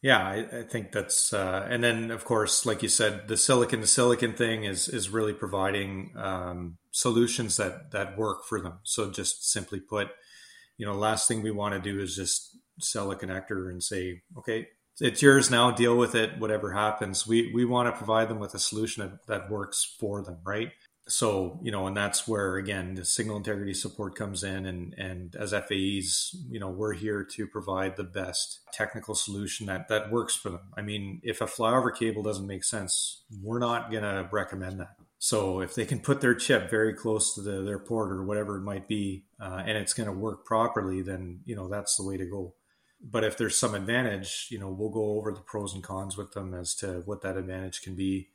Yeah, 0.02 0.18
I, 0.18 0.58
I 0.60 0.62
think 0.62 0.92
that's 0.92 1.32
uh, 1.32 1.66
and 1.70 1.82
then 1.82 2.10
of 2.10 2.24
course, 2.24 2.66
like 2.66 2.82
you 2.82 2.88
said, 2.88 3.28
the 3.28 3.36
silicon 3.36 3.80
to 3.80 3.86
silicon 3.86 4.34
thing 4.34 4.64
is 4.64 4.88
is 4.88 5.08
really 5.08 5.32
providing 5.32 6.12
um, 6.16 6.76
solutions 6.90 7.56
that 7.56 7.90
that 7.92 8.18
work 8.18 8.44
for 8.44 8.60
them. 8.60 8.80
So 8.82 9.10
just 9.10 9.50
simply 9.50 9.80
put, 9.80 10.08
you 10.78 10.86
know, 10.86 10.94
last 10.94 11.28
thing 11.28 11.42
we 11.42 11.50
want 11.50 11.74
to 11.74 11.80
do 11.80 12.00
is 12.00 12.16
just 12.16 12.56
sell 12.80 13.10
a 13.10 13.16
connector 13.16 13.70
and 13.70 13.82
say, 13.82 14.22
okay, 14.38 14.68
it's 15.00 15.22
yours 15.22 15.50
now. 15.50 15.70
Deal 15.70 15.96
with 15.96 16.14
it. 16.14 16.38
Whatever 16.38 16.72
happens, 16.72 17.26
we 17.26 17.52
we 17.52 17.64
want 17.64 17.92
to 17.92 17.96
provide 17.96 18.28
them 18.28 18.38
with 18.38 18.54
a 18.54 18.58
solution 18.58 19.02
that, 19.02 19.26
that 19.26 19.50
works 19.50 19.96
for 19.98 20.22
them, 20.22 20.38
right? 20.44 20.72
So 21.08 21.60
you 21.62 21.70
know, 21.70 21.86
and 21.86 21.96
that's 21.96 22.26
where 22.26 22.56
again 22.56 22.94
the 22.94 23.04
signal 23.04 23.36
integrity 23.36 23.74
support 23.74 24.14
comes 24.16 24.42
in, 24.42 24.64
and 24.66 24.94
and 24.96 25.36
as 25.36 25.52
FAEs, 25.52 26.34
you 26.48 26.58
know, 26.58 26.70
we're 26.70 26.94
here 26.94 27.24
to 27.24 27.46
provide 27.46 27.96
the 27.96 28.04
best 28.04 28.60
technical 28.72 29.14
solution 29.14 29.66
that 29.66 29.88
that 29.88 30.10
works 30.10 30.34
for 30.34 30.50
them. 30.50 30.72
I 30.76 30.82
mean, 30.82 31.20
if 31.22 31.40
a 31.40 31.46
flyover 31.46 31.94
cable 31.94 32.22
doesn't 32.22 32.46
make 32.46 32.64
sense, 32.64 33.22
we're 33.42 33.58
not 33.58 33.92
gonna 33.92 34.28
recommend 34.32 34.80
that. 34.80 34.96
So 35.26 35.60
if 35.60 35.74
they 35.74 35.84
can 35.84 36.00
put 36.00 36.20
their 36.20 36.34
chip 36.34 36.70
very 36.70 36.94
close 36.94 37.34
to 37.34 37.40
the, 37.40 37.62
their 37.62 37.78
port 37.78 38.12
or 38.12 38.22
whatever 38.24 38.56
it 38.58 38.62
might 38.62 38.86
be, 38.86 39.24
uh, 39.40 39.62
and 39.66 39.76
it's 39.76 39.92
going 39.92 40.08
to 40.08 40.12
work 40.12 40.44
properly, 40.44 41.02
then 41.02 41.40
you 41.44 41.56
know 41.56 41.68
that's 41.68 41.96
the 41.96 42.04
way 42.04 42.16
to 42.16 42.26
go 42.26 42.54
but 43.00 43.24
if 43.24 43.36
there's 43.36 43.56
some 43.56 43.74
advantage, 43.74 44.48
you 44.50 44.58
know, 44.58 44.70
we'll 44.70 44.90
go 44.90 45.18
over 45.18 45.32
the 45.32 45.40
pros 45.40 45.74
and 45.74 45.82
cons 45.82 46.16
with 46.16 46.32
them 46.32 46.54
as 46.54 46.74
to 46.76 47.02
what 47.04 47.22
that 47.22 47.36
advantage 47.36 47.82
can 47.82 47.94
be, 47.94 48.30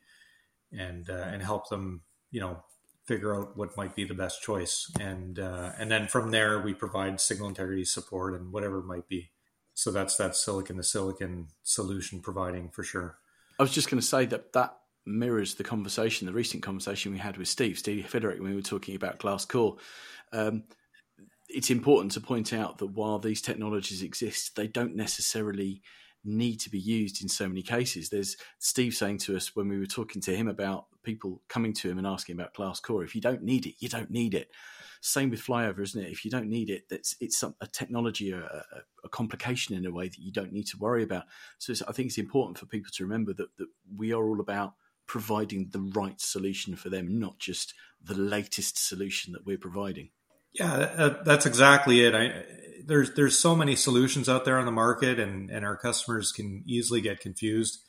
and 0.71 1.10
uh, 1.10 1.13
and 1.13 1.41
help 1.41 1.69
them, 1.69 2.01
you 2.32 2.39
know, 2.39 2.63
figure 3.06 3.36
out 3.36 3.58
what 3.58 3.75
might 3.75 3.95
be 3.95 4.06
the 4.06 4.13
best 4.13 4.41
choice, 4.41 4.91
and 4.99 5.39
uh, 5.39 5.71
and 5.77 5.91
then 5.91 6.08
from 6.08 6.32
there 6.32 6.60
we 6.60 6.73
provide 6.73 7.19
signal 7.19 7.49
integrity 7.49 7.86
support 7.86 8.39
and 8.39 8.51
whatever 8.51 8.80
it 8.80 8.86
might 8.86 9.08
be. 9.08 9.32
So 9.73 9.91
that's 9.91 10.15
that 10.17 10.36
silicon 10.36 10.77
to 10.77 10.84
silicon 10.84 11.47
solution 11.63 12.21
providing 12.21 12.69
for 12.69 12.84
sure. 12.84 13.17
I 13.60 13.63
was 13.63 13.71
just 13.71 13.89
going 13.89 14.01
to 14.01 14.08
say 14.08 14.25
that 14.25 14.54
that 14.54 14.77
mirrors 15.05 15.55
the 15.55 15.63
conversation, 15.63 16.27
the 16.27 16.33
recent 16.33 16.63
conversation 16.63 17.11
we 17.11 17.17
had 17.17 17.37
with 17.37 17.47
Steve, 17.47 17.79
Steve 17.79 18.07
Federick, 18.07 18.39
when 18.39 18.51
we 18.51 18.55
were 18.55 18.61
talking 18.61 18.95
about 18.95 19.19
Glass 19.19 19.45
Core. 19.45 19.77
Um, 20.31 20.63
it's 21.49 21.69
important 21.69 22.13
to 22.13 22.21
point 22.21 22.53
out 22.53 22.77
that 22.77 22.87
while 22.87 23.19
these 23.19 23.41
technologies 23.41 24.03
exist, 24.03 24.55
they 24.55 24.67
don't 24.67 24.95
necessarily 24.95 25.81
need 26.23 26.59
to 26.61 26.69
be 26.69 26.79
used 26.79 27.21
in 27.21 27.27
so 27.27 27.47
many 27.47 27.61
cases. 27.61 28.09
There's 28.09 28.37
Steve 28.59 28.93
saying 28.93 29.19
to 29.19 29.35
us 29.35 29.55
when 29.55 29.67
we 29.67 29.79
were 29.79 29.85
talking 29.85 30.21
to 30.23 30.35
him 30.35 30.47
about 30.47 30.85
people 31.03 31.41
coming 31.49 31.73
to 31.73 31.89
him 31.89 31.97
and 31.97 32.07
asking 32.07 32.35
about 32.35 32.53
glass 32.53 32.79
core. 32.79 33.03
If 33.03 33.15
you 33.15 33.21
don't 33.21 33.41
need 33.41 33.65
it, 33.65 33.75
you 33.79 33.89
don't 33.89 34.11
need 34.11 34.33
it. 34.33 34.49
Same 35.01 35.31
with 35.31 35.41
flyover, 35.41 35.81
isn't 35.81 35.99
it? 35.99 36.11
If 36.11 36.23
you 36.23 36.29
don't 36.29 36.47
need 36.47 36.69
it, 36.69 36.83
that's 36.89 37.15
it's 37.19 37.43
a 37.43 37.67
technology, 37.71 38.31
a, 38.31 38.63
a, 39.03 39.09
complication 39.09 39.75
in 39.75 39.87
a 39.87 39.91
way 39.91 40.07
that 40.07 40.19
you 40.19 40.31
don't 40.31 40.53
need 40.53 40.67
to 40.67 40.77
worry 40.77 41.01
about. 41.01 41.23
So 41.57 41.73
I 41.87 41.91
think 41.91 42.07
it's 42.07 42.19
important 42.19 42.59
for 42.59 42.67
people 42.67 42.91
to 42.93 43.03
remember 43.03 43.33
that 43.33 43.57
that 43.57 43.67
we 43.97 44.13
are 44.13 44.23
all 44.23 44.39
about 44.39 44.73
providing 45.12 45.67
the 45.71 45.91
right 45.93 46.21
solution 46.21 46.74
for 46.74 46.89
them, 46.89 47.19
not 47.19 47.38
just 47.38 47.74
the 48.02 48.15
latest 48.15 48.78
solution 48.78 49.34
that 49.34 49.45
we're 49.45 49.58
providing. 49.58 50.08
Yeah, 50.54 51.17
that's 51.26 51.45
exactly 51.45 52.06
it. 52.06 52.15
I, 52.15 52.45
there's 52.86 53.13
there's 53.15 53.38
so 53.38 53.54
many 53.54 53.76
solutions 53.76 54.30
out 54.30 54.45
there 54.45 54.58
on 54.58 54.63
the 54.63 54.71
market, 54.71 55.19
and 55.19 55.50
and 55.50 55.65
our 55.65 55.76
customers 55.76 56.32
can 56.32 56.63
easily 56.65 57.02
get 57.02 57.19
confused. 57.19 57.80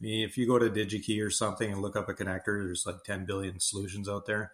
I 0.00 0.02
mean, 0.02 0.26
if 0.26 0.38
you 0.38 0.46
go 0.46 0.58
to 0.58 0.70
DigiKey 0.70 1.22
or 1.22 1.28
something 1.28 1.70
and 1.70 1.82
look 1.82 1.94
up 1.94 2.08
a 2.08 2.14
connector, 2.14 2.64
there's 2.64 2.86
like 2.86 3.04
10 3.04 3.26
billion 3.26 3.60
solutions 3.60 4.08
out 4.08 4.24
there. 4.24 4.52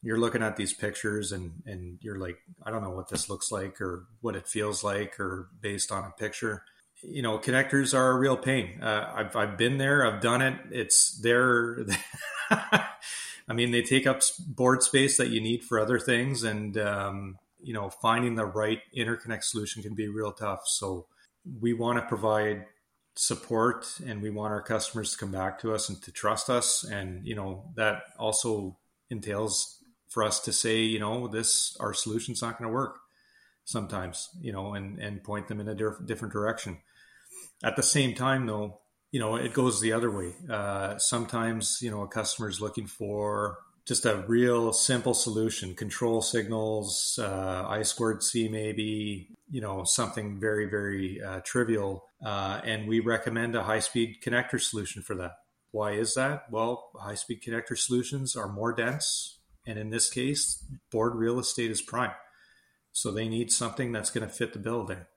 You're 0.00 0.20
looking 0.20 0.44
at 0.44 0.56
these 0.56 0.72
pictures 0.72 1.32
and 1.32 1.54
and 1.66 1.98
you're 2.02 2.20
like, 2.20 2.38
I 2.64 2.70
don't 2.70 2.84
know 2.84 2.90
what 2.94 3.08
this 3.08 3.28
looks 3.28 3.50
like 3.50 3.80
or 3.80 4.06
what 4.20 4.36
it 4.36 4.46
feels 4.46 4.84
like 4.84 5.18
or 5.18 5.48
based 5.60 5.90
on 5.90 6.04
a 6.04 6.12
picture. 6.12 6.62
You 7.02 7.22
know, 7.22 7.38
connectors 7.38 7.94
are 7.94 8.10
a 8.10 8.18
real 8.18 8.36
pain. 8.36 8.80
Uh, 8.80 9.12
I've 9.14 9.34
I've 9.36 9.58
been 9.58 9.78
there. 9.78 10.06
I've 10.06 10.20
done 10.20 10.42
it. 10.42 10.54
It's 10.70 11.18
there. 11.18 11.84
I 12.50 13.54
mean, 13.54 13.72
they 13.72 13.82
take 13.82 14.06
up 14.06 14.22
board 14.46 14.82
space 14.82 15.16
that 15.16 15.30
you 15.30 15.40
need 15.40 15.64
for 15.64 15.80
other 15.80 15.98
things, 15.98 16.44
and 16.44 16.78
um, 16.78 17.38
you 17.60 17.74
know, 17.74 17.90
finding 17.90 18.36
the 18.36 18.46
right 18.46 18.80
interconnect 18.96 19.44
solution 19.44 19.82
can 19.82 19.94
be 19.94 20.08
real 20.08 20.32
tough. 20.32 20.62
So 20.66 21.06
we 21.60 21.72
want 21.72 21.98
to 21.98 22.06
provide 22.06 22.66
support, 23.14 23.98
and 24.06 24.22
we 24.22 24.30
want 24.30 24.52
our 24.52 24.62
customers 24.62 25.12
to 25.12 25.18
come 25.18 25.32
back 25.32 25.58
to 25.60 25.74
us 25.74 25.88
and 25.88 26.00
to 26.02 26.12
trust 26.12 26.48
us, 26.48 26.84
and 26.84 27.26
you 27.26 27.34
know, 27.34 27.64
that 27.74 28.04
also 28.18 28.78
entails 29.10 29.78
for 30.08 30.22
us 30.22 30.40
to 30.40 30.52
say, 30.52 30.80
you 30.80 31.00
know, 31.00 31.26
this 31.26 31.76
our 31.80 31.94
solution's 31.94 32.42
not 32.42 32.58
going 32.58 32.70
to 32.70 32.74
work 32.74 33.01
sometimes, 33.64 34.28
you 34.40 34.52
know, 34.52 34.74
and 34.74 34.98
and 34.98 35.22
point 35.22 35.48
them 35.48 35.60
in 35.60 35.68
a 35.68 35.74
different 35.74 36.32
direction. 36.32 36.78
At 37.64 37.76
the 37.76 37.82
same 37.82 38.14
time, 38.14 38.46
though, 38.46 38.80
you 39.10 39.20
know, 39.20 39.36
it 39.36 39.52
goes 39.52 39.80
the 39.80 39.92
other 39.92 40.10
way. 40.10 40.32
Uh, 40.50 40.98
sometimes, 40.98 41.78
you 41.80 41.90
know, 41.90 42.02
a 42.02 42.08
customer 42.08 42.48
is 42.48 42.60
looking 42.60 42.86
for 42.86 43.58
just 43.86 44.06
a 44.06 44.24
real 44.28 44.72
simple 44.72 45.14
solution, 45.14 45.74
control 45.74 46.22
signals, 46.22 47.18
uh, 47.20 47.66
I 47.68 47.82
squared 47.82 48.22
C 48.22 48.48
maybe, 48.48 49.28
you 49.50 49.60
know, 49.60 49.84
something 49.84 50.38
very, 50.38 50.66
very 50.66 51.20
uh, 51.20 51.40
trivial. 51.44 52.04
Uh, 52.24 52.60
and 52.64 52.86
we 52.86 53.00
recommend 53.00 53.56
a 53.56 53.64
high 53.64 53.80
speed 53.80 54.18
connector 54.24 54.60
solution 54.60 55.02
for 55.02 55.16
that. 55.16 55.32
Why 55.72 55.92
is 55.92 56.14
that? 56.14 56.44
Well, 56.50 56.90
high 56.94 57.16
speed 57.16 57.42
connector 57.42 57.76
solutions 57.76 58.36
are 58.36 58.48
more 58.48 58.72
dense. 58.72 59.40
And 59.66 59.78
in 59.78 59.90
this 59.90 60.10
case, 60.10 60.64
board 60.90 61.14
real 61.14 61.40
estate 61.40 61.70
is 61.70 61.82
prime. 61.82 62.12
So 62.92 63.10
they 63.10 63.28
need 63.28 63.50
something 63.50 63.90
that's 63.92 64.10
going 64.10 64.26
to 64.26 64.32
fit 64.32 64.52
the 64.52 64.84
there. 64.84 65.08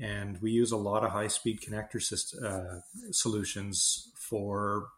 And 0.00 0.40
we 0.40 0.52
use 0.52 0.70
a 0.70 0.76
lot 0.76 1.04
of 1.04 1.10
high 1.10 1.26
speed 1.26 1.60
connector 1.60 2.00
system, 2.00 2.44
uh, 2.44 2.80
solutions 3.10 4.12
for 4.16 4.88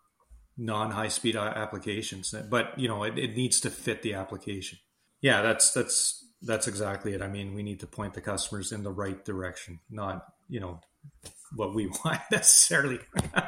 non 0.59 0.91
high 0.91 1.09
speed 1.09 1.37
applications. 1.37 2.35
But 2.51 2.79
you 2.79 2.87
know, 2.87 3.03
it, 3.05 3.19
it 3.19 3.35
needs 3.35 3.61
to 3.61 3.71
fit 3.71 4.03
the 4.03 4.15
application. 4.15 4.79
Yeah, 5.23 5.41
that's 5.41 5.73
that's 5.73 6.23
that's 6.43 6.69
exactly 6.69 7.15
it. 7.15 7.23
I 7.23 7.29
mean, 7.29 7.55
we 7.55 7.63
need 7.63 7.81
to 7.81 7.87
point 7.87 8.13
the 8.15 8.21
customers 8.21 8.73
in 8.73 8.83
the 8.83 8.93
right 8.93 9.25
direction, 9.25 9.81
not 9.91 10.27
you 10.49 10.61
know 10.61 10.81
what 11.57 11.75
we 11.75 11.87
want 12.05 12.21
necessarily. 12.31 13.01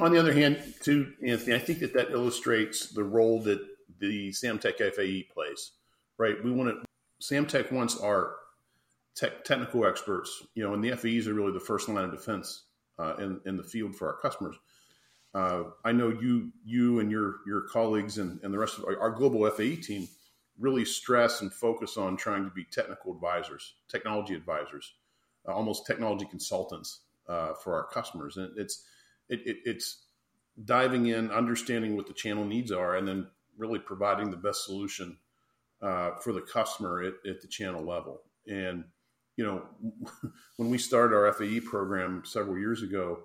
On 0.00 0.12
the 0.12 0.18
other 0.18 0.32
hand, 0.32 0.62
too, 0.82 1.12
Anthony, 1.26 1.54
I 1.54 1.58
think 1.58 1.80
that 1.80 1.92
that 1.92 2.10
illustrates 2.10 2.88
the 2.88 3.04
role 3.04 3.42
that 3.42 3.60
the 3.98 4.30
Samtec 4.30 4.78
FAE 4.78 5.28
plays. 5.32 5.72
Right, 6.24 6.42
we 6.42 6.52
want 6.52 6.70
to. 6.70 6.86
Samtec 7.20 7.70
wants 7.70 8.00
our 8.00 8.36
tech, 9.14 9.44
technical 9.44 9.84
experts, 9.84 10.42
you 10.54 10.64
know, 10.64 10.72
and 10.72 10.82
the 10.82 10.96
FAEs 10.96 11.28
are 11.28 11.34
really 11.34 11.52
the 11.52 11.60
first 11.60 11.86
line 11.86 12.02
of 12.02 12.12
defense 12.12 12.62
uh, 12.98 13.16
in 13.16 13.42
in 13.44 13.58
the 13.58 13.62
field 13.62 13.94
for 13.94 14.08
our 14.08 14.16
customers. 14.22 14.56
Uh, 15.34 15.64
I 15.84 15.92
know 15.92 16.08
you 16.08 16.50
you 16.64 17.00
and 17.00 17.10
your 17.10 17.40
your 17.46 17.68
colleagues 17.70 18.16
and, 18.16 18.40
and 18.42 18.54
the 18.54 18.58
rest 18.58 18.78
of 18.78 18.86
our, 18.86 18.98
our, 18.98 19.10
global 19.10 19.46
FAE 19.50 19.76
team 19.76 20.08
really 20.58 20.86
stress 20.86 21.42
and 21.42 21.52
focus 21.52 21.98
on 21.98 22.16
trying 22.16 22.44
to 22.44 22.50
be 22.52 22.64
technical 22.64 23.12
advisors, 23.12 23.74
technology 23.90 24.34
advisors, 24.34 24.94
uh, 25.46 25.52
almost 25.52 25.86
technology 25.86 26.24
consultants 26.24 27.00
uh, 27.28 27.52
for 27.52 27.74
our 27.74 27.86
customers. 27.88 28.38
And 28.38 28.50
it's 28.56 28.86
it, 29.28 29.40
it, 29.44 29.58
it's 29.66 30.06
diving 30.64 31.08
in, 31.08 31.30
understanding 31.30 31.96
what 31.96 32.06
the 32.06 32.14
channel 32.14 32.46
needs 32.46 32.72
are, 32.72 32.96
and 32.96 33.06
then 33.06 33.26
really 33.58 33.78
providing 33.78 34.30
the 34.30 34.38
best 34.38 34.64
solution 34.64 35.18
uh, 35.84 36.16
for 36.16 36.32
the 36.32 36.40
customer 36.40 37.02
at, 37.02 37.14
at 37.28 37.40
the 37.40 37.48
channel 37.48 37.84
level. 37.84 38.22
And 38.46 38.84
you 39.36 39.44
know, 39.44 39.62
when 40.56 40.70
we 40.70 40.78
started 40.78 41.14
our 41.14 41.32
FAE 41.32 41.60
program 41.60 42.22
several 42.24 42.58
years 42.58 42.82
ago, 42.82 43.20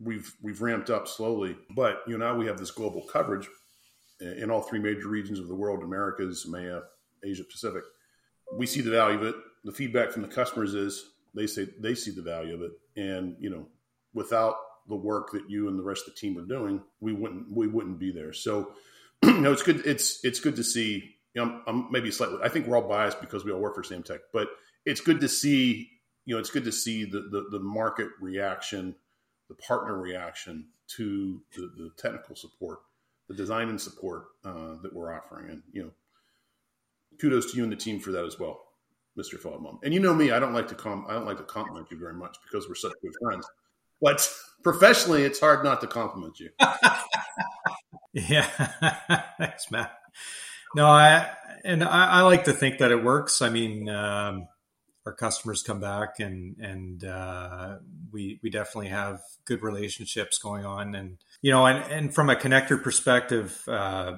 we've 0.00 0.32
we've 0.42 0.62
ramped 0.62 0.90
up 0.90 1.08
slowly, 1.08 1.56
but 1.74 2.02
you 2.06 2.16
know 2.16 2.26
now 2.26 2.38
we 2.38 2.46
have 2.46 2.58
this 2.58 2.70
global 2.70 3.02
coverage 3.02 3.48
in 4.20 4.50
all 4.50 4.62
three 4.62 4.78
major 4.78 5.08
regions 5.08 5.38
of 5.38 5.48
the 5.48 5.54
world: 5.54 5.82
Americas, 5.82 6.46
EMEA, 6.48 6.82
Asia 7.24 7.44
Pacific. 7.44 7.82
We 8.52 8.66
see 8.66 8.80
the 8.80 8.90
value 8.90 9.18
of 9.18 9.24
it. 9.24 9.34
The 9.64 9.72
feedback 9.72 10.12
from 10.12 10.22
the 10.22 10.28
customers 10.28 10.74
is 10.74 11.12
they 11.34 11.46
say 11.46 11.68
they 11.80 11.94
see 11.94 12.10
the 12.10 12.22
value 12.22 12.54
of 12.54 12.62
it, 12.62 12.72
and 12.96 13.36
you 13.40 13.50
know, 13.50 13.66
without 14.12 14.56
the 14.88 14.96
work 14.96 15.32
that 15.32 15.48
you 15.48 15.68
and 15.68 15.78
the 15.78 15.82
rest 15.82 16.06
of 16.06 16.14
the 16.14 16.20
team 16.20 16.38
are 16.38 16.46
doing, 16.46 16.82
we 17.00 17.12
wouldn't 17.12 17.50
we 17.50 17.66
wouldn't 17.66 17.98
be 17.98 18.12
there. 18.12 18.32
So, 18.32 18.72
you 19.24 19.40
know, 19.40 19.52
it's 19.52 19.62
good. 19.62 19.82
It's 19.86 20.24
it's 20.24 20.40
good 20.40 20.56
to 20.56 20.64
see. 20.64 21.13
You 21.34 21.44
know, 21.44 21.50
I'm, 21.50 21.62
I'm 21.66 21.92
maybe 21.92 22.10
slightly. 22.10 22.38
I 22.42 22.48
think 22.48 22.66
we're 22.66 22.76
all 22.76 22.88
biased 22.88 23.20
because 23.20 23.44
we 23.44 23.52
all 23.52 23.60
work 23.60 23.74
for 23.74 23.82
Samtec, 23.82 24.20
but 24.32 24.48
it's 24.84 25.00
good 25.00 25.20
to 25.20 25.28
see 25.28 25.90
you 26.24 26.34
know 26.34 26.40
it's 26.40 26.50
good 26.50 26.64
to 26.64 26.72
see 26.72 27.04
the 27.04 27.28
the, 27.30 27.48
the 27.50 27.60
market 27.60 28.08
reaction 28.20 28.94
the 29.48 29.54
partner 29.56 30.00
reaction 30.00 30.66
to 30.86 31.40
the, 31.54 31.70
the, 31.76 31.90
technical 31.98 32.34
support 32.34 32.80
the 33.28 33.34
design 33.34 33.68
and 33.68 33.80
support 33.80 34.24
uh, 34.44 34.76
that 34.82 34.90
we're 34.92 35.14
offering. 35.14 35.50
And 35.50 35.62
you 35.72 35.82
know 35.84 35.90
kudos 37.20 37.52
to 37.52 37.56
you 37.56 37.62
and 37.62 37.72
the 37.72 37.76
team 37.76 38.00
for 38.00 38.10
that 38.12 38.24
as 38.24 38.38
well 38.38 38.60
mr 39.16 39.40
Fellbaum. 39.40 39.78
And 39.84 39.94
you 39.94 40.00
know 40.00 40.14
me 40.14 40.32
i 40.32 40.38
don't 40.38 40.52
like 40.52 40.68
to 40.68 40.74
com- 40.74 41.06
i 41.08 41.12
don't 41.12 41.26
like 41.26 41.38
to 41.38 41.44
compliment 41.44 41.88
you 41.90 41.98
very 41.98 42.14
much 42.14 42.36
because 42.44 42.68
we're 42.68 42.74
such 42.74 42.92
good 43.02 43.12
friends 43.22 43.46
but 44.00 44.28
professionally 44.62 45.22
it's 45.22 45.40
hard 45.40 45.64
not 45.64 45.80
to 45.80 45.86
compliment 45.86 46.40
you. 46.40 46.50
Yeah. 48.16 48.46
Thanks 49.38 49.72
matt 49.72 49.98
no 50.74 50.86
i 50.86 51.28
and 51.64 51.82
I, 51.82 52.06
I, 52.06 52.20
like 52.20 52.44
to 52.44 52.52
think 52.52 52.78
that 52.78 52.90
it 52.90 53.02
works. 53.02 53.42
I 53.42 53.48
mean 53.48 53.88
um, 53.88 54.46
our 55.06 55.14
customers 55.14 55.62
come 55.62 55.80
back 55.80 56.20
and 56.20 56.56
and 56.58 57.04
uh, 57.04 57.78
we 58.12 58.38
we 58.42 58.50
definitely 58.50 58.88
have 58.88 59.20
good 59.44 59.62
relationships 59.62 60.38
going 60.38 60.64
on. 60.64 60.94
And 60.94 61.18
you 61.42 61.50
know 61.50 61.66
and, 61.66 61.90
and 61.90 62.14
from 62.14 62.30
a 62.30 62.36
connector 62.36 62.80
perspective 62.80 63.62
uh, 63.66 64.16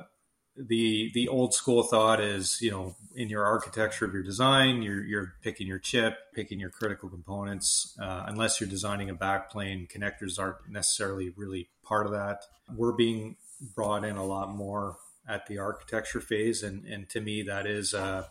the 0.56 1.10
the 1.14 1.28
old 1.28 1.54
school 1.54 1.84
thought 1.84 2.20
is 2.20 2.58
you 2.60 2.70
know 2.70 2.96
in 3.14 3.28
your 3.28 3.44
architecture 3.44 4.06
of 4.06 4.14
your 4.14 4.22
design 4.22 4.80
you're 4.80 5.04
you're 5.04 5.34
picking 5.42 5.66
your 5.66 5.78
chip 5.78 6.16
picking 6.34 6.58
your 6.58 6.70
critical 6.70 7.10
components 7.10 7.94
uh, 8.00 8.24
unless 8.26 8.58
you're 8.58 8.68
designing 8.68 9.10
a 9.10 9.14
backplane 9.14 9.86
connectors 9.90 10.38
aren't 10.38 10.56
necessarily 10.68 11.32
really 11.36 11.68
part 11.84 12.06
of 12.06 12.12
that. 12.12 12.42
We're 12.74 12.92
being 12.92 13.36
brought 13.74 14.04
in 14.04 14.16
a 14.16 14.24
lot 14.24 14.54
more 14.54 14.96
at 15.28 15.46
the 15.46 15.58
architecture 15.58 16.20
phase 16.20 16.62
and 16.62 16.84
and 16.86 17.08
to 17.08 17.20
me 17.20 17.42
that 17.42 17.66
is 17.66 17.94
uh, 17.94 18.24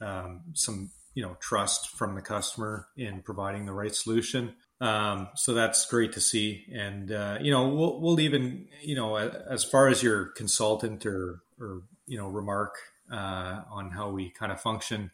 um, 0.00 0.42
some 0.54 0.90
you 1.14 1.22
know 1.22 1.36
trust 1.40 1.90
from 1.90 2.14
the 2.14 2.22
customer 2.22 2.88
in 2.96 3.22
providing 3.22 3.66
the 3.66 3.72
right 3.72 3.94
solution. 3.94 4.54
Um, 4.80 5.28
so 5.36 5.54
that's 5.54 5.86
great 5.86 6.12
to 6.12 6.20
see, 6.20 6.66
and 6.72 7.12
uh, 7.12 7.38
you 7.40 7.50
know 7.50 7.68
we'll, 7.68 8.00
we'll 8.00 8.20
even 8.20 8.66
you 8.82 8.94
know 8.94 9.16
as 9.16 9.64
far 9.64 9.88
as 9.88 10.02
your 10.02 10.26
consultant 10.26 11.06
or 11.06 11.42
or 11.60 11.82
you 12.06 12.18
know 12.18 12.28
remark 12.28 12.76
uh, 13.12 13.62
on 13.70 13.90
how 13.90 14.10
we 14.10 14.30
kind 14.30 14.52
of 14.52 14.60
function. 14.60 15.10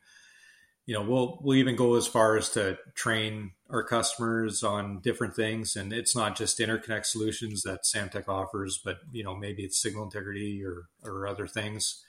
You 0.89 0.95
know, 0.95 1.03
we'll 1.03 1.39
we'll 1.43 1.59
even 1.59 1.77
go 1.77 1.97
as 1.97 2.07
far 2.07 2.39
as 2.39 2.49
to 2.51 2.79
train 2.95 3.53
our 3.69 3.85
customers 3.85 4.65
on 4.65 5.01
different 5.01 5.37
things, 5.37 5.77
and 5.77 5.93
it's 5.93 6.17
not 6.17 6.35
just 6.35 6.59
interconnect 6.61 7.05
solutions 7.05 7.63
that 7.65 7.85
Samtec 7.85 8.27
offers, 8.27 8.81
but 8.83 8.97
you 9.13 9.23
know 9.23 9.37
maybe 9.37 9.65
it's 9.65 9.79
signal 9.79 10.05
integrity 10.05 10.65
or 10.65 10.89
or 11.05 11.27
other 11.27 11.47
things. 11.47 12.03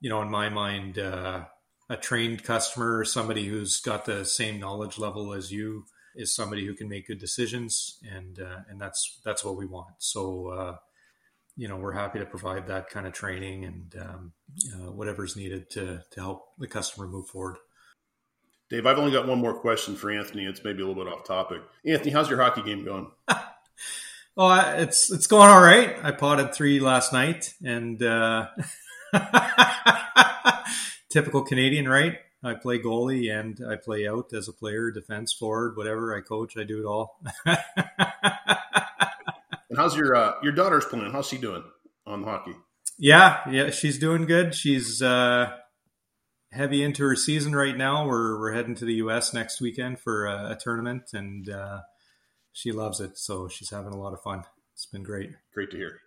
You 0.00 0.10
know, 0.10 0.20
in 0.20 0.30
my 0.30 0.50
mind, 0.50 0.98
uh, 0.98 1.46
a 1.88 1.96
trained 1.96 2.44
customer, 2.44 3.06
somebody 3.06 3.46
who's 3.46 3.80
got 3.80 4.04
the 4.04 4.26
same 4.26 4.60
knowledge 4.60 4.98
level 4.98 5.32
as 5.32 5.50
you, 5.50 5.86
is 6.14 6.34
somebody 6.34 6.66
who 6.66 6.74
can 6.74 6.90
make 6.90 7.06
good 7.06 7.18
decisions, 7.18 7.98
and 8.06 8.38
uh, 8.38 8.58
and 8.68 8.78
that's 8.78 9.18
that's 9.24 9.46
what 9.46 9.56
we 9.56 9.64
want. 9.64 9.94
So, 9.96 10.48
uh, 10.48 10.76
you 11.56 11.68
know, 11.68 11.76
we're 11.76 11.92
happy 11.92 12.18
to 12.18 12.26
provide 12.26 12.66
that 12.66 12.90
kind 12.90 13.06
of 13.06 13.14
training 13.14 13.64
and 13.64 13.94
um, 13.98 14.32
uh, 14.74 14.92
whatever's 14.92 15.36
needed 15.36 15.70
to 15.70 16.04
to 16.10 16.20
help 16.20 16.48
the 16.58 16.68
customer 16.68 17.06
move 17.06 17.28
forward. 17.28 17.56
Dave, 18.68 18.84
I've 18.84 18.98
only 18.98 19.12
got 19.12 19.28
one 19.28 19.38
more 19.38 19.54
question 19.54 19.94
for 19.94 20.10
Anthony. 20.10 20.44
It's 20.44 20.62
maybe 20.64 20.82
a 20.82 20.86
little 20.86 21.04
bit 21.04 21.12
off 21.12 21.24
topic. 21.24 21.62
Anthony, 21.84 22.10
how's 22.10 22.28
your 22.28 22.42
hockey 22.42 22.62
game 22.62 22.84
going? 22.84 23.08
oh, 24.36 24.74
it's 24.78 25.12
it's 25.12 25.28
going 25.28 25.48
all 25.48 25.60
right. 25.60 25.96
I 26.02 26.10
potted 26.10 26.52
three 26.52 26.80
last 26.80 27.12
night, 27.12 27.54
and 27.64 28.02
uh, 28.02 28.48
typical 31.08 31.42
Canadian, 31.42 31.88
right? 31.88 32.18
I 32.42 32.54
play 32.54 32.78
goalie 32.78 33.32
and 33.32 33.60
I 33.68 33.76
play 33.76 34.06
out 34.06 34.32
as 34.32 34.48
a 34.48 34.52
player, 34.52 34.90
defense, 34.90 35.32
forward, 35.32 35.76
whatever. 35.76 36.16
I 36.16 36.20
coach, 36.20 36.56
I 36.56 36.64
do 36.64 36.80
it 36.80 36.86
all. 36.86 37.20
and 37.46 37.58
how's 39.76 39.96
your 39.96 40.14
uh, 40.16 40.32
your 40.42 40.52
daughter's 40.52 40.86
playing? 40.86 41.12
How's 41.12 41.28
she 41.28 41.38
doing 41.38 41.62
on 42.04 42.24
hockey? 42.24 42.54
Yeah, 42.98 43.48
yeah, 43.48 43.70
she's 43.70 43.98
doing 43.98 44.26
good. 44.26 44.54
She's 44.54 45.02
uh, 45.02 45.52
heavy 46.56 46.82
into 46.82 47.04
her 47.04 47.16
season 47.16 47.54
right 47.54 47.76
now. 47.76 48.06
We're 48.06 48.38
we're 48.38 48.52
heading 48.52 48.74
to 48.76 48.84
the 48.84 48.94
U.S. 48.94 49.32
next 49.32 49.60
weekend 49.60 50.00
for 50.00 50.26
a, 50.26 50.52
a 50.52 50.58
tournament, 50.60 51.10
and 51.12 51.48
uh, 51.48 51.80
she 52.52 52.72
loves 52.72 53.00
it. 53.00 53.18
So 53.18 53.48
she's 53.48 53.70
having 53.70 53.92
a 53.92 53.98
lot 53.98 54.12
of 54.12 54.20
fun. 54.22 54.44
It's 54.74 54.86
been 54.86 55.02
great. 55.02 55.30
Great 55.54 55.70
to 55.70 55.76
hear 55.76 56.00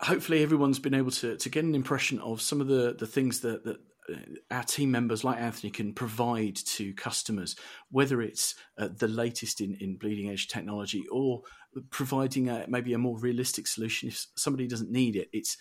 hopefully 0.00 0.42
everyone's 0.42 0.78
been 0.78 0.94
able 0.94 1.10
to, 1.10 1.36
to 1.36 1.48
get 1.48 1.64
an 1.64 1.74
impression 1.74 2.18
of 2.20 2.40
some 2.40 2.60
of 2.60 2.68
the, 2.68 2.94
the 2.98 3.06
things 3.06 3.40
that, 3.40 3.64
that 3.64 3.76
uh, 4.12 4.16
our 4.50 4.62
team 4.62 4.90
members 4.90 5.24
like 5.24 5.40
Anthony 5.40 5.70
can 5.70 5.92
provide 5.92 6.56
to 6.56 6.94
customers, 6.94 7.56
whether 7.90 8.22
it's 8.22 8.54
uh, 8.78 8.88
the 8.96 9.08
latest 9.08 9.60
in, 9.60 9.76
in 9.80 9.96
bleeding 9.96 10.30
edge 10.30 10.48
technology 10.48 11.04
or 11.10 11.42
providing 11.90 12.48
a, 12.48 12.64
maybe 12.68 12.92
a 12.92 12.98
more 12.98 13.18
realistic 13.18 13.66
solution 13.66 14.08
if 14.08 14.26
somebody 14.36 14.66
doesn't 14.66 14.90
need 14.90 15.16
it. 15.16 15.28
It's 15.32 15.56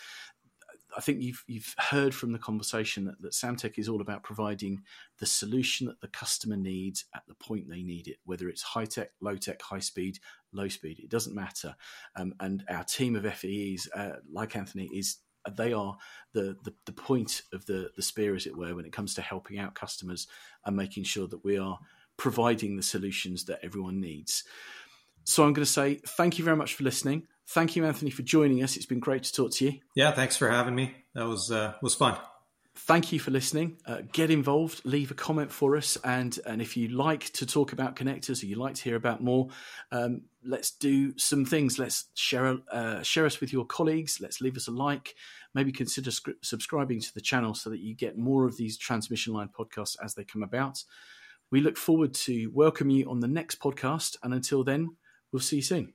I 0.97 1.01
think 1.01 1.21
you've 1.21 1.43
you've 1.47 1.75
heard 1.77 2.13
from 2.13 2.31
the 2.31 2.39
conversation 2.39 3.05
that, 3.05 3.21
that 3.21 3.33
Samtec 3.33 3.77
is 3.77 3.87
all 3.87 4.01
about 4.01 4.23
providing 4.23 4.81
the 5.19 5.27
solution 5.27 5.85
that 5.87 6.01
the 6.01 6.07
customer 6.07 6.57
needs 6.57 7.05
at 7.13 7.21
the 7.27 7.35
point 7.35 7.69
they 7.69 7.83
need 7.83 8.07
it, 8.07 8.17
whether 8.25 8.49
it's 8.49 8.63
high 8.63 8.85
tech, 8.85 9.11
low 9.21 9.35
tech, 9.35 9.61
high 9.61 9.79
speed, 9.79 10.17
low 10.51 10.67
speed. 10.67 10.99
It 10.99 11.09
doesn't 11.09 11.35
matter. 11.35 11.75
Um, 12.15 12.33
and 12.39 12.63
our 12.69 12.83
team 12.83 13.15
of 13.15 13.31
FEEs, 13.31 13.87
uh, 13.95 14.13
like 14.31 14.55
Anthony, 14.55 14.89
is 14.91 15.17
they 15.55 15.71
are 15.71 15.97
the, 16.33 16.57
the, 16.63 16.73
the 16.85 16.91
point 16.91 17.43
of 17.53 17.65
the 17.67 17.91
the 17.95 18.01
spear, 18.01 18.35
as 18.35 18.47
it 18.47 18.57
were, 18.57 18.75
when 18.75 18.85
it 18.85 18.91
comes 18.91 19.13
to 19.13 19.21
helping 19.21 19.59
out 19.59 19.75
customers 19.75 20.27
and 20.65 20.75
making 20.75 21.03
sure 21.03 21.27
that 21.27 21.45
we 21.45 21.57
are 21.57 21.77
providing 22.17 22.75
the 22.75 22.83
solutions 22.83 23.45
that 23.45 23.59
everyone 23.61 24.01
needs. 24.01 24.43
So 25.23 25.43
I'm 25.43 25.53
going 25.53 25.65
to 25.65 25.71
say 25.71 25.95
thank 26.07 26.39
you 26.39 26.43
very 26.43 26.57
much 26.57 26.73
for 26.73 26.83
listening. 26.83 27.27
Thank 27.49 27.75
you, 27.75 27.85
Anthony, 27.85 28.11
for 28.11 28.23
joining 28.23 28.61
us. 28.61 28.75
It's 28.75 28.85
been 28.85 28.99
great 28.99 29.23
to 29.23 29.33
talk 29.33 29.51
to 29.53 29.65
you. 29.65 29.79
Yeah, 29.95 30.11
thanks 30.11 30.35
for 30.35 30.49
having 30.49 30.75
me. 30.75 30.95
That 31.15 31.27
was 31.27 31.49
uh, 31.49 31.73
was 31.81 31.95
fun. 31.95 32.17
Thank 32.75 33.11
you 33.11 33.19
for 33.19 33.31
listening. 33.31 33.77
Uh, 33.87 34.01
get 34.11 34.29
involved, 34.29 34.81
leave 34.85 35.09
a 35.09 35.15
comment 35.15 35.51
for 35.51 35.75
us, 35.77 35.97
and 36.03 36.37
and 36.45 36.61
if 36.61 36.77
you 36.77 36.89
like 36.89 37.31
to 37.33 37.45
talk 37.45 37.71
about 37.71 37.95
connectors 37.95 38.43
or 38.43 38.45
you 38.45 38.55
like 38.55 38.75
to 38.75 38.83
hear 38.83 38.95
about 38.95 39.23
more, 39.23 39.47
um, 39.91 40.21
let's 40.43 40.71
do 40.71 41.17
some 41.17 41.45
things. 41.45 41.79
Let's 41.79 42.05
share 42.13 42.57
uh, 42.71 43.01
share 43.01 43.25
us 43.25 43.39
with 43.39 43.51
your 43.51 43.65
colleagues. 43.65 44.19
Let's 44.21 44.41
leave 44.41 44.57
us 44.57 44.67
a 44.67 44.71
like. 44.71 45.15
Maybe 45.55 45.71
consider 45.71 46.11
subscribing 46.43 47.01
to 47.01 47.13
the 47.13 47.21
channel 47.21 47.55
so 47.55 47.71
that 47.71 47.79
you 47.79 47.95
get 47.95 48.17
more 48.17 48.45
of 48.45 48.57
these 48.57 48.77
transmission 48.77 49.33
line 49.33 49.49
podcasts 49.57 49.95
as 50.03 50.13
they 50.13 50.23
come 50.23 50.43
about. 50.43 50.83
We 51.49 51.61
look 51.61 51.77
forward 51.77 52.13
to 52.13 52.51
welcome 52.53 52.89
you 52.89 53.09
on 53.09 53.21
the 53.21 53.27
next 53.27 53.59
podcast, 53.59 54.17
and 54.21 54.33
until 54.33 54.63
then, 54.63 54.97
we'll 55.31 55.39
see 55.39 55.55
you 55.55 55.61
soon. 55.63 55.93